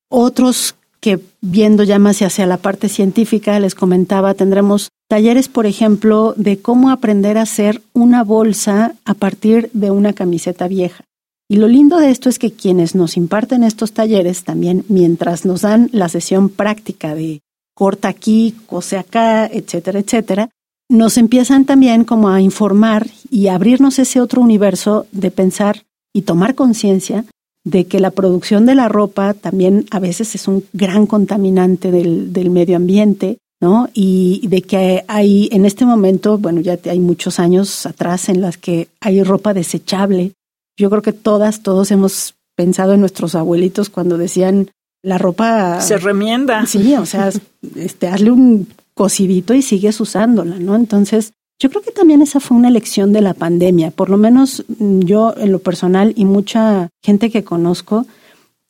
Otros 0.08 0.74
que 1.00 1.20
viendo 1.40 1.84
ya 1.84 1.98
más 1.98 2.20
hacia 2.22 2.46
la 2.46 2.56
parte 2.56 2.88
científica, 2.88 3.58
les 3.60 3.74
comentaba, 3.74 4.34
tendremos 4.34 4.90
talleres, 5.08 5.48
por 5.48 5.66
ejemplo, 5.66 6.34
de 6.36 6.58
cómo 6.58 6.90
aprender 6.90 7.38
a 7.38 7.42
hacer 7.42 7.82
una 7.92 8.24
bolsa 8.24 8.94
a 9.04 9.14
partir 9.14 9.70
de 9.72 9.90
una 9.90 10.12
camiseta 10.12 10.68
vieja. 10.68 11.04
Y 11.48 11.56
lo 11.56 11.66
lindo 11.66 11.98
de 11.98 12.10
esto 12.10 12.28
es 12.28 12.38
que 12.38 12.52
quienes 12.52 12.94
nos 12.94 13.16
imparten 13.16 13.64
estos 13.64 13.92
talleres 13.92 14.44
también, 14.44 14.84
mientras 14.88 15.46
nos 15.46 15.62
dan 15.62 15.88
la 15.92 16.08
sesión 16.08 16.50
práctica 16.50 17.14
de 17.14 17.40
corta 17.74 18.08
aquí, 18.08 18.54
cose 18.66 18.98
acá, 18.98 19.46
etcétera, 19.46 20.00
etcétera, 20.00 20.50
nos 20.90 21.16
empiezan 21.16 21.64
también 21.64 22.04
como 22.04 22.28
a 22.28 22.40
informar 22.40 23.06
y 23.30 23.48
abrirnos 23.48 23.98
ese 23.98 24.20
otro 24.20 24.42
universo 24.42 25.06
de 25.12 25.30
pensar 25.30 25.84
y 26.12 26.22
tomar 26.22 26.54
conciencia 26.54 27.24
de 27.64 27.86
que 27.86 28.00
la 28.00 28.10
producción 28.10 28.66
de 28.66 28.74
la 28.74 28.88
ropa 28.88 29.34
también 29.34 29.86
a 29.90 29.98
veces 29.98 30.34
es 30.34 30.48
un 30.48 30.64
gran 30.72 31.06
contaminante 31.06 31.90
del, 31.90 32.32
del 32.32 32.50
medio 32.50 32.76
ambiente, 32.76 33.38
¿no? 33.60 33.88
Y 33.92 34.46
de 34.48 34.62
que 34.62 35.04
hay 35.08 35.48
en 35.52 35.66
este 35.66 35.84
momento, 35.84 36.38
bueno, 36.38 36.60
ya 36.60 36.78
hay 36.84 37.00
muchos 37.00 37.38
años 37.38 37.86
atrás 37.86 38.28
en 38.28 38.40
las 38.40 38.56
que 38.56 38.88
hay 39.00 39.22
ropa 39.22 39.54
desechable. 39.54 40.32
Yo 40.78 40.90
creo 40.90 41.02
que 41.02 41.12
todas, 41.12 41.62
todos 41.62 41.90
hemos 41.90 42.34
pensado 42.56 42.94
en 42.94 43.00
nuestros 43.00 43.34
abuelitos 43.34 43.90
cuando 43.90 44.18
decían 44.18 44.70
la 45.02 45.18
ropa 45.18 45.80
se 45.80 45.96
remienda. 45.98 46.66
Sí, 46.66 46.94
o 46.94 47.06
sea, 47.06 47.30
este 47.76 48.08
hazle 48.08 48.30
un 48.30 48.68
cocidito 48.94 49.54
y 49.54 49.62
sigues 49.62 50.00
usándola, 50.00 50.58
¿no? 50.58 50.74
Entonces, 50.74 51.32
yo 51.60 51.70
creo 51.70 51.82
que 51.82 51.90
también 51.90 52.22
esa 52.22 52.40
fue 52.40 52.56
una 52.56 52.70
lección 52.70 53.12
de 53.12 53.20
la 53.20 53.34
pandemia, 53.34 53.90
por 53.90 54.10
lo 54.10 54.16
menos 54.16 54.64
mm, 54.78 55.00
yo 55.00 55.34
en 55.36 55.52
lo 55.52 55.58
personal 55.58 56.12
y 56.16 56.24
mucha 56.24 56.88
gente 57.02 57.30
que 57.30 57.44
conozco, 57.44 58.06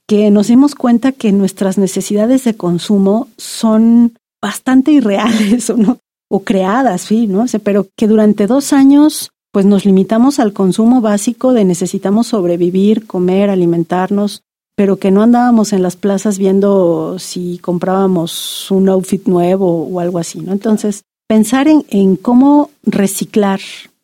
que 0.06 0.30
nos 0.30 0.48
dimos 0.48 0.74
cuenta 0.74 1.12
que 1.12 1.32
nuestras 1.32 1.76
necesidades 1.76 2.44
de 2.44 2.54
consumo 2.54 3.28
son 3.36 4.14
bastante 4.40 4.90
irreales 4.92 5.68
o 5.70 5.76
no 5.76 5.98
o 6.30 6.40
creadas, 6.40 7.02
sí, 7.02 7.26
¿no? 7.26 7.46
pero 7.62 7.86
que 7.96 8.06
durante 8.06 8.46
dos 8.46 8.74
años 8.74 9.30
pues 9.50 9.64
nos 9.64 9.86
limitamos 9.86 10.38
al 10.38 10.52
consumo 10.52 11.00
básico 11.00 11.54
de 11.54 11.64
necesitamos 11.64 12.26
sobrevivir, 12.26 13.06
comer, 13.06 13.48
alimentarnos, 13.48 14.42
pero 14.76 14.98
que 14.98 15.10
no 15.10 15.22
andábamos 15.22 15.72
en 15.72 15.82
las 15.82 15.96
plazas 15.96 16.38
viendo 16.38 17.18
si 17.18 17.58
comprábamos 17.58 18.70
un 18.70 18.90
outfit 18.90 19.26
nuevo 19.26 19.84
o 19.84 20.00
algo 20.00 20.18
así, 20.18 20.40
¿no? 20.40 20.52
Entonces, 20.52 21.02
pensar 21.28 21.68
en, 21.68 21.84
en 21.90 22.16
cómo 22.16 22.70
reciclar, 22.82 23.60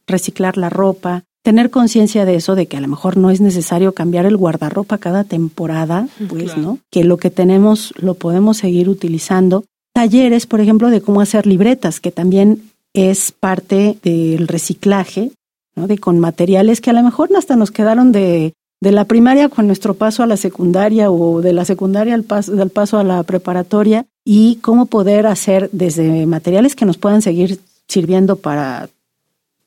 reciclar 0.07 0.57
la 0.57 0.71
ropa, 0.71 1.25
tener 1.45 1.71
conciencia 1.71 2.25
de 2.25 2.37
eso, 2.37 2.55
de 2.55 2.67
que 2.67 2.79
a 2.79 2.81
lo 2.81 2.89
mejor 2.89 3.17
no 3.17 3.31
es 3.31 3.41
necesario 3.41 3.93
cambiar 3.93 4.25
el 4.25 4.37
guardarropa 4.37 4.99
cada 4.99 5.25
temporada, 5.25 6.09
pues, 6.29 6.57
¿no? 6.57 6.79
Que 6.91 7.05
lo 7.05 7.19
que 7.19 7.31
tenemos 7.31 7.93
lo 7.99 8.15
podemos 8.15 8.57
seguir 8.57 8.89
utilizando. 8.89 9.65
Talleres, 9.93 10.47
por 10.47 10.61
ejemplo, 10.61 10.89
de 10.89 11.03
cómo 11.03 11.21
hacer 11.21 11.47
libretas, 11.47 12.01
que 12.01 12.11
también 12.11 12.63
es 12.95 13.31
parte 13.31 13.99
del 14.03 14.49
reciclaje, 14.49 15.33
¿no? 15.77 15.87
De 15.87 15.99
con 15.99 16.19
materiales 16.19 16.81
que 16.81 16.91
a 16.91 16.95
lo 16.95 17.03
mejor 17.03 17.29
hasta 17.37 17.57
nos 17.57 17.71
quedaron 17.71 18.11
de, 18.11 18.55
de 18.81 18.93
la 18.93 19.05
primaria 19.05 19.51
con 19.51 19.67
nuestro 19.67 19.95
paso 19.95 20.23
a 20.23 20.27
la 20.27 20.39
secundaria 20.39 21.11
o 21.11 21.43
de 21.43 21.53
la 21.53 21.67
secundaria 21.67 22.15
al 22.15 22.25
paso, 22.25 22.53
del 22.53 22.71
paso 22.71 22.99
a 22.99 23.05
la 23.05 23.23
preparatoria 23.23 24.07
y 24.25 24.57
cómo 24.57 24.87
poder 24.87 25.27
hacer 25.27 25.69
desde 25.73 26.27
materiales 26.27 26.75
que 26.75 26.87
nos 26.87 26.97
puedan 26.97 27.23
seguir 27.23 27.61
sirviendo 27.89 28.37
para 28.37 28.89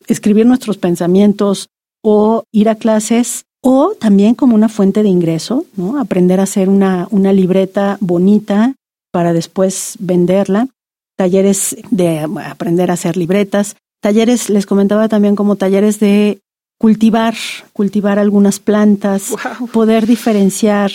escribir 0.07 0.45
nuestros 0.45 0.77
pensamientos 0.77 1.69
o 2.01 2.43
ir 2.51 2.69
a 2.69 2.75
clases 2.75 3.45
o 3.61 3.93
también 3.99 4.35
como 4.35 4.55
una 4.55 4.69
fuente 4.69 5.03
de 5.03 5.09
ingreso, 5.09 5.65
¿no? 5.75 5.99
Aprender 5.99 6.39
a 6.39 6.43
hacer 6.43 6.69
una, 6.69 7.07
una 7.11 7.33
libreta 7.33 7.97
bonita 7.99 8.75
para 9.11 9.33
después 9.33 9.95
venderla, 9.99 10.67
talleres 11.15 11.75
de 11.91 12.19
aprender 12.45 12.91
a 12.91 12.93
hacer 12.93 13.17
libretas, 13.17 13.75
talleres, 14.01 14.49
les 14.49 14.65
comentaba 14.65 15.09
también 15.09 15.35
como 15.35 15.55
talleres 15.55 15.99
de 15.99 16.39
cultivar, 16.79 17.35
cultivar 17.73 18.19
algunas 18.19 18.59
plantas, 18.59 19.33
poder 19.73 20.05
diferenciar 20.05 20.91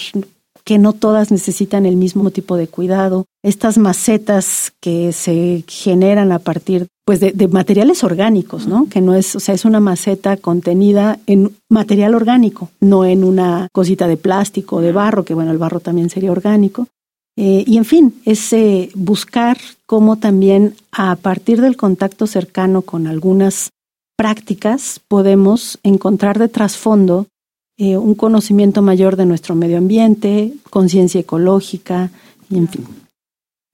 que 0.64 0.78
no 0.78 0.92
todas 0.92 1.30
necesitan 1.30 1.86
el 1.86 1.96
mismo 1.96 2.30
tipo 2.30 2.56
de 2.56 2.68
cuidado. 2.68 3.26
Estas 3.42 3.78
macetas 3.78 4.72
que 4.80 5.12
se 5.12 5.64
generan 5.66 6.32
a 6.32 6.38
partir 6.38 6.86
pues 7.04 7.18
de, 7.20 7.48
materiales 7.48 8.04
orgánicos, 8.04 8.66
¿no? 8.66 8.88
Que 8.88 9.00
no 9.00 9.14
es, 9.14 9.34
o 9.34 9.40
sea, 9.40 9.54
es 9.54 9.64
una 9.64 9.80
maceta 9.80 10.36
contenida 10.36 11.18
en 11.26 11.56
material 11.68 12.14
orgánico, 12.14 12.70
no 12.80 13.04
en 13.04 13.24
una 13.24 13.68
cosita 13.72 14.06
de 14.06 14.16
plástico 14.16 14.76
o 14.76 14.80
de 14.80 14.92
barro, 14.92 15.24
que 15.24 15.34
bueno, 15.34 15.50
el 15.50 15.58
barro 15.58 15.80
también 15.80 16.10
sería 16.10 16.30
orgánico. 16.30 16.86
Eh, 17.36 17.64
y 17.66 17.76
en 17.76 17.84
fin, 17.84 18.14
es 18.24 18.52
eh, 18.52 18.90
buscar 18.94 19.58
cómo 19.86 20.16
también 20.16 20.74
a 20.92 21.16
partir 21.16 21.60
del 21.60 21.76
contacto 21.76 22.26
cercano 22.26 22.82
con 22.82 23.06
algunas 23.06 23.70
prácticas 24.16 25.00
podemos 25.08 25.78
encontrar 25.82 26.38
de 26.38 26.48
trasfondo 26.48 27.26
eh, 27.78 27.96
un 27.96 28.14
conocimiento 28.14 28.82
mayor 28.82 29.16
de 29.16 29.26
nuestro 29.26 29.54
medio 29.54 29.78
ambiente, 29.78 30.52
conciencia 30.70 31.20
ecológica 31.20 32.10
y 32.50 32.58
en 32.58 32.68
fin. 32.68 32.86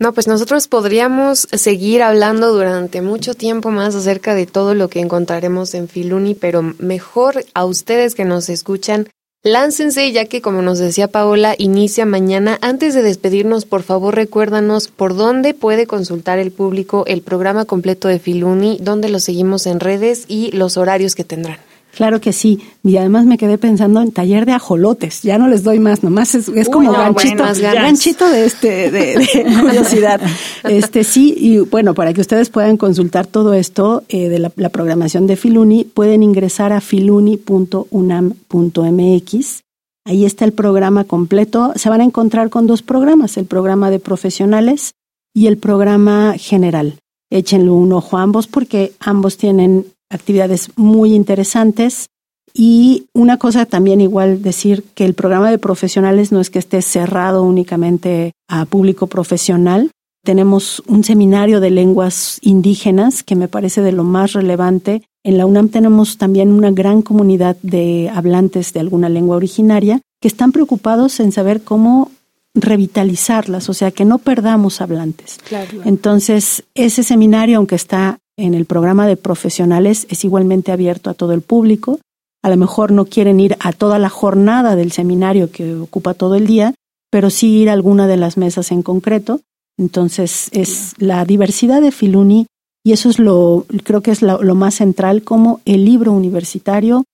No, 0.01 0.13
pues 0.13 0.29
nosotros 0.29 0.69
podríamos 0.69 1.49
seguir 1.51 2.03
hablando 2.03 2.53
durante 2.53 3.03
mucho 3.03 3.35
tiempo 3.35 3.71
más 3.71 3.97
acerca 3.97 4.35
de 4.37 4.47
todo 4.47 4.75
lo 4.75 4.89
que 4.89 5.01
encontraremos 5.01 5.75
en 5.75 5.89
Filuni, 5.89 6.37
pero 6.37 6.63
mejor 6.79 7.45
a 7.55 7.65
ustedes 7.65 8.15
que 8.15 8.25
nos 8.25 8.49
escuchan 8.49 9.09
Láncense 9.45 10.11
ya 10.11 10.25
que, 10.25 10.43
como 10.43 10.63
nos 10.63 10.81
decía 10.81 11.07
Paola, 11.07 11.55
inicia 11.57 12.05
mañana. 12.05 12.59
Antes 12.61 12.93
de 12.95 13.03
despedirnos, 13.03 13.67
por 13.67 13.85
favor 13.85 14.17
recuérdanos 14.17 14.89
por 14.89 15.17
dónde 15.17 15.55
puede 15.55 15.87
consultar 15.87 16.41
el 16.41 16.51
público 16.51 17.05
el 17.07 17.23
programa 17.23 17.65
completo 17.65 18.09
de 18.09 18.19
Filuni, 18.19 18.79
dónde 18.81 19.09
lo 19.09 19.21
seguimos 19.21 19.67
en 19.69 19.79
redes 19.79 20.25
y 20.27 20.51
los 20.51 20.77
horarios 20.77 21.15
que 21.15 21.23
tendrán. 21.23 21.59
Claro 21.99 22.21
que 22.21 22.33
sí. 22.33 22.61
Y 22.85 22.97
además 22.97 23.27
me 23.27 23.37
quedé 23.37 23.59
pensando 23.59 24.01
en 24.01 24.13
taller 24.13 24.47
de 24.47 24.53
ajolotes. 24.53 25.23
Ya 25.23 25.37
no 25.37 25.49
les 25.49 25.65
doy 25.65 25.81
más, 25.81 26.05
nomás 26.05 26.37
es, 26.37 26.49
como 26.69 26.93
ganchito, 26.93 27.43
ganchito 27.61 28.29
de 28.29 28.45
este, 28.45 28.93
de, 28.93 29.55
curiosidad. 29.61 30.21
este 30.63 31.03
sí, 31.03 31.35
y 31.37 31.59
bueno, 31.59 31.95
para 31.95 32.15
que 32.15 32.21
ustedes 32.21 32.51
puedan 32.51 32.77
consultar 32.77 33.27
todo 33.27 33.53
esto 33.53 34.05
eh, 34.09 34.29
de 34.29 34.39
la, 34.39 34.53
la, 34.55 34.69
programación 34.69 35.27
de 35.27 35.35
Filuni, 35.35 35.83
pueden 35.83 36.23
ingresar 36.23 36.73
a 36.73 36.81
filuni.unam.mx. 36.81 39.63
Ahí 40.05 40.25
está 40.25 40.45
el 40.45 40.53
programa 40.53 41.03
completo. 41.03 41.73
Se 41.75 41.89
van 41.89 42.01
a 42.01 42.05
encontrar 42.05 42.49
con 42.49 42.69
dos 42.69 42.83
programas, 42.83 43.37
el 43.39 43.47
programa 43.47 43.91
de 43.91 43.99
profesionales 43.99 44.93
y 45.35 45.49
el 45.49 45.59
programa 45.59 46.37
general. 46.39 46.95
Échenle 47.29 47.71
un 47.71 47.93
ojo 47.93 48.19
a 48.19 48.23
ambos 48.23 48.47
porque 48.47 48.93
ambos 49.01 49.37
tienen 49.37 49.85
actividades 50.11 50.71
muy 50.77 51.15
interesantes. 51.15 52.09
Y 52.55 53.07
una 53.13 53.37
cosa 53.37 53.67
también 53.67 54.01
igual 54.01 54.43
decir 54.43 54.85
que 54.95 55.05
el 55.05 55.15
programa 55.15 55.51
de 55.51 55.59
profesionales 55.59 56.33
no 56.33 56.41
es 56.41 56.51
que 56.51 56.59
esté 56.59 56.83
cerrado 56.83 57.43
únicamente 57.43 58.33
a 58.49 58.65
público 58.65 59.07
profesional. 59.07 59.91
Tenemos 60.25 60.83
un 60.87 61.05
seminario 61.05 61.61
de 61.61 61.71
lenguas 61.71 62.39
indígenas 62.43 63.23
que 63.23 63.37
me 63.37 63.49
parece 63.49 63.81
de 63.81 63.93
lo 63.93 64.05
más 64.05 64.33
relevante. 64.33 65.03
En 65.23 65.39
la 65.39 65.47
UNAM 65.47 65.69
tenemos 65.69 66.19
también 66.19 66.53
una 66.53 66.71
gran 66.71 67.03
comunidad 67.03 67.57
de 67.63 68.11
hablantes 68.13 68.73
de 68.73 68.81
alguna 68.81 69.09
lengua 69.09 69.37
originaria 69.37 70.01
que 70.21 70.29
están 70.29 70.53
preocupados 70.53 71.21
en 71.21 71.33
saber 71.33 71.63
cómo 71.63 72.11
revitalizarlas, 72.55 73.69
o 73.69 73.75
sea, 73.75 73.91
que 73.91 74.05
no 74.05 74.19
perdamos 74.19 74.81
hablantes. 74.81 75.39
Entonces, 75.85 76.65
ese 76.75 77.03
seminario, 77.03 77.59
aunque 77.59 77.77
está 77.77 78.19
en 78.39 78.55
el 78.55 78.65
programa 78.65 79.07
de 79.07 79.19
profesionales 79.19 80.07
es 80.09 80.25
igualmente 80.25 80.73
abierto 80.73 81.11
a 81.11 81.15
todo 81.15 81.33
el 81.35 81.43
público. 81.43 82.01
A 82.43 82.49
lo 82.49 82.57
mejor 82.57 82.93
no 82.93 83.05
quieren 83.05 83.41
ir 83.41 83.57
a 83.61 83.73
toda 83.73 83.99
la 83.99 84.09
jornada 84.09 84.77
del 84.77 84.93
seminario 84.93 85.51
que 85.51 85.75
ocupa 85.75 86.15
todo 86.15 86.37
el 86.37 86.47
día, 86.47 86.73
pero 87.11 87.29
sí 87.29 87.59
ir 87.59 87.69
a 87.69 87.75
alguna 87.75 88.07
de 88.07 88.17
las 88.17 88.37
mesas 88.39 88.71
en 88.71 88.83
concreto. 88.83 89.41
Entonces 89.77 90.49
es 90.53 90.95
la 90.99 91.25
diversidad 91.25 91.83
de 91.83 91.93
Filuni 91.93 92.47
y 92.85 92.93
eso 92.93 93.11
es 93.11 93.19
lo, 93.19 93.67
creo 93.85 94.01
que 94.01 94.13
es 94.13 94.23
lo, 94.23 94.43
lo 94.43 94.55
más 94.55 94.77
central, 94.77 95.23
como 95.23 95.61
el 95.65 95.85
libro 95.85 96.13
universitario 96.13 97.05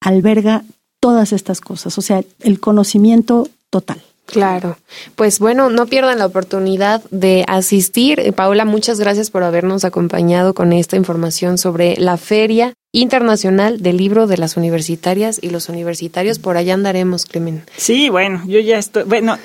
alberga 0.00 0.64
todas 1.00 1.32
estas 1.32 1.60
cosas, 1.60 1.98
o 1.98 2.02
sea, 2.02 2.24
el 2.40 2.60
conocimiento 2.60 3.48
total. 3.70 4.00
Claro, 4.30 4.76
pues 5.16 5.38
bueno, 5.38 5.70
no 5.70 5.86
pierdan 5.86 6.18
la 6.18 6.26
oportunidad 6.26 7.02
de 7.10 7.46
asistir. 7.48 8.20
Eh, 8.20 8.32
Paola, 8.32 8.66
muchas 8.66 9.00
gracias 9.00 9.30
por 9.30 9.42
habernos 9.42 9.86
acompañado 9.86 10.52
con 10.52 10.74
esta 10.74 10.96
información 10.96 11.56
sobre 11.56 11.96
la 11.96 12.18
Feria 12.18 12.74
Internacional 12.92 13.80
del 13.80 13.96
Libro 13.96 14.26
de 14.26 14.36
las 14.36 14.58
Universitarias 14.58 15.38
y 15.40 15.48
los 15.48 15.70
Universitarios. 15.70 16.38
Por 16.38 16.58
allá 16.58 16.74
andaremos, 16.74 17.24
Clemen. 17.24 17.62
Sí, 17.78 18.10
bueno, 18.10 18.42
yo 18.46 18.60
ya 18.60 18.76
estoy. 18.76 19.04
Bueno, 19.04 19.38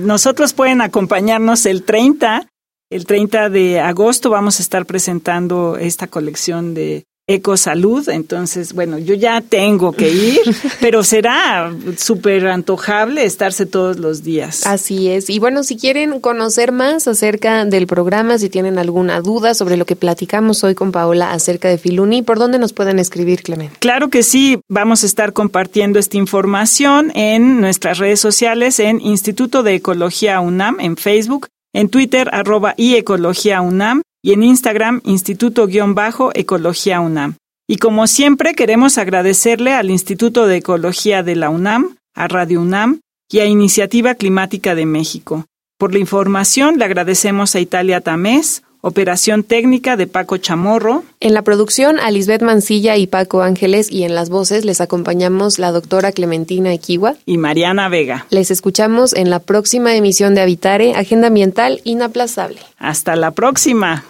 nosotros 0.00 0.52
pueden 0.52 0.82
acompañarnos 0.82 1.64
el 1.64 1.82
30. 1.82 2.48
El 2.90 3.06
30 3.06 3.48
de 3.48 3.80
agosto 3.80 4.28
vamos 4.28 4.60
a 4.60 4.62
estar 4.62 4.84
presentando 4.84 5.78
esta 5.78 6.06
colección 6.06 6.74
de 6.74 7.06
Ecosalud, 7.32 8.08
entonces, 8.08 8.72
bueno, 8.72 8.98
yo 8.98 9.14
ya 9.14 9.40
tengo 9.40 9.92
que 9.92 10.10
ir, 10.10 10.40
pero 10.80 11.02
será 11.02 11.72
súper 11.96 12.46
antojable 12.46 13.24
estarse 13.24 13.66
todos 13.66 13.98
los 13.98 14.22
días. 14.22 14.66
Así 14.66 15.08
es. 15.08 15.30
Y 15.30 15.38
bueno, 15.38 15.64
si 15.64 15.76
quieren 15.76 16.20
conocer 16.20 16.72
más 16.72 17.08
acerca 17.08 17.64
del 17.64 17.86
programa, 17.86 18.38
si 18.38 18.48
tienen 18.48 18.78
alguna 18.78 19.20
duda 19.20 19.54
sobre 19.54 19.76
lo 19.76 19.84
que 19.84 19.96
platicamos 19.96 20.62
hoy 20.64 20.74
con 20.74 20.92
Paola 20.92 21.32
acerca 21.32 21.68
de 21.68 21.78
Filuni, 21.78 22.22
¿por 22.22 22.38
dónde 22.38 22.58
nos 22.58 22.72
pueden 22.72 22.98
escribir, 22.98 23.42
Clemente? 23.42 23.76
Claro 23.80 24.08
que 24.08 24.22
sí, 24.22 24.60
vamos 24.68 25.02
a 25.02 25.06
estar 25.06 25.32
compartiendo 25.32 25.98
esta 25.98 26.16
información 26.16 27.12
en 27.14 27.60
nuestras 27.60 27.98
redes 27.98 28.20
sociales, 28.20 28.78
en 28.78 29.00
Instituto 29.00 29.62
de 29.62 29.74
Ecología 29.74 30.40
UNAM, 30.40 30.80
en 30.80 30.96
Facebook, 30.96 31.48
en 31.72 31.88
Twitter, 31.88 32.28
arroba 32.32 32.74
y 32.76 32.96
Ecología 32.96 33.60
UNAM, 33.60 34.02
y 34.22 34.32
en 34.32 34.42
Instagram 34.42 35.00
Instituto-Ecología 35.04 37.00
UNAM. 37.00 37.34
Y 37.68 37.76
como 37.76 38.06
siempre 38.06 38.54
queremos 38.54 38.98
agradecerle 38.98 39.72
al 39.72 39.90
Instituto 39.90 40.46
de 40.46 40.58
Ecología 40.58 41.22
de 41.22 41.36
la 41.36 41.50
UNAM, 41.50 41.96
a 42.14 42.28
Radio 42.28 42.60
UNAM 42.60 43.00
y 43.30 43.40
a 43.40 43.46
Iniciativa 43.46 44.14
Climática 44.14 44.74
de 44.74 44.86
México. 44.86 45.46
Por 45.78 45.92
la 45.92 45.98
información 45.98 46.78
le 46.78 46.84
agradecemos 46.84 47.54
a 47.54 47.60
Italia 47.60 48.00
Tamés, 48.00 48.62
Operación 48.84 49.44
técnica 49.44 49.96
de 49.96 50.08
Paco 50.08 50.38
Chamorro. 50.38 51.04
En 51.20 51.34
la 51.34 51.42
producción, 51.42 52.00
a 52.00 52.10
Lisbeth 52.10 52.42
Mancilla 52.42 52.96
y 52.96 53.06
Paco 53.06 53.42
Ángeles, 53.42 53.88
y 53.92 54.02
en 54.02 54.16
las 54.16 54.28
voces 54.28 54.64
les 54.64 54.80
acompañamos 54.80 55.60
la 55.60 55.70
doctora 55.70 56.10
Clementina 56.10 56.74
Equiwa 56.74 57.14
y 57.24 57.38
Mariana 57.38 57.88
Vega. 57.88 58.26
Les 58.30 58.50
escuchamos 58.50 59.12
en 59.12 59.30
la 59.30 59.38
próxima 59.38 59.94
emisión 59.94 60.34
de 60.34 60.40
Habitare, 60.40 60.96
Agenda 60.96 61.28
Ambiental 61.28 61.80
Inaplazable. 61.84 62.58
Hasta 62.76 63.14
la 63.14 63.30
próxima. 63.30 64.04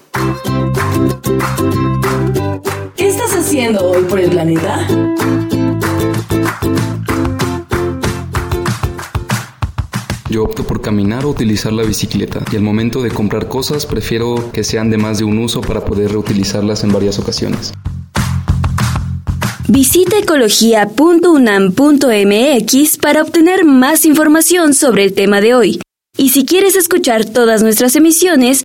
¿Qué 2.97 3.09
estás 3.09 3.37
haciendo 3.37 3.85
hoy 3.85 4.05
por 4.05 4.21
el 4.21 4.31
planeta? 4.31 4.87
Yo 10.33 10.43
opto 10.45 10.65
por 10.65 10.81
caminar 10.81 11.27
o 11.27 11.29
utilizar 11.29 11.75
la 11.75 11.83
bicicleta 11.83 12.41
y 12.51 12.57
al 12.57 12.62
momento 12.62 13.03
de 13.03 13.11
comprar 13.11 13.49
cosas 13.49 13.85
prefiero 13.85 14.51
que 14.53 14.65
sean 14.65 14.88
de 14.88 14.97
más 14.97 15.19
de 15.19 15.25
un 15.25 15.38
uso 15.38 15.61
para 15.61 15.85
poder 15.85 16.12
reutilizarlas 16.12 16.85
en 16.85 16.93
varias 16.93 17.19
ocasiones. 17.19 17.75
Visita 19.69 20.19
ecología.unam.mx 20.19 22.97
para 22.97 23.23
obtener 23.23 23.65
más 23.65 24.05
información 24.05 24.75
sobre 24.75 25.05
el 25.05 25.12
tema 25.12 25.41
de 25.41 25.55
hoy. 25.55 25.81
Y 26.17 26.31
si 26.31 26.45
quieres 26.45 26.75
escuchar 26.77 27.25
todas 27.25 27.62
nuestras 27.62 27.95
emisiones, 27.97 28.65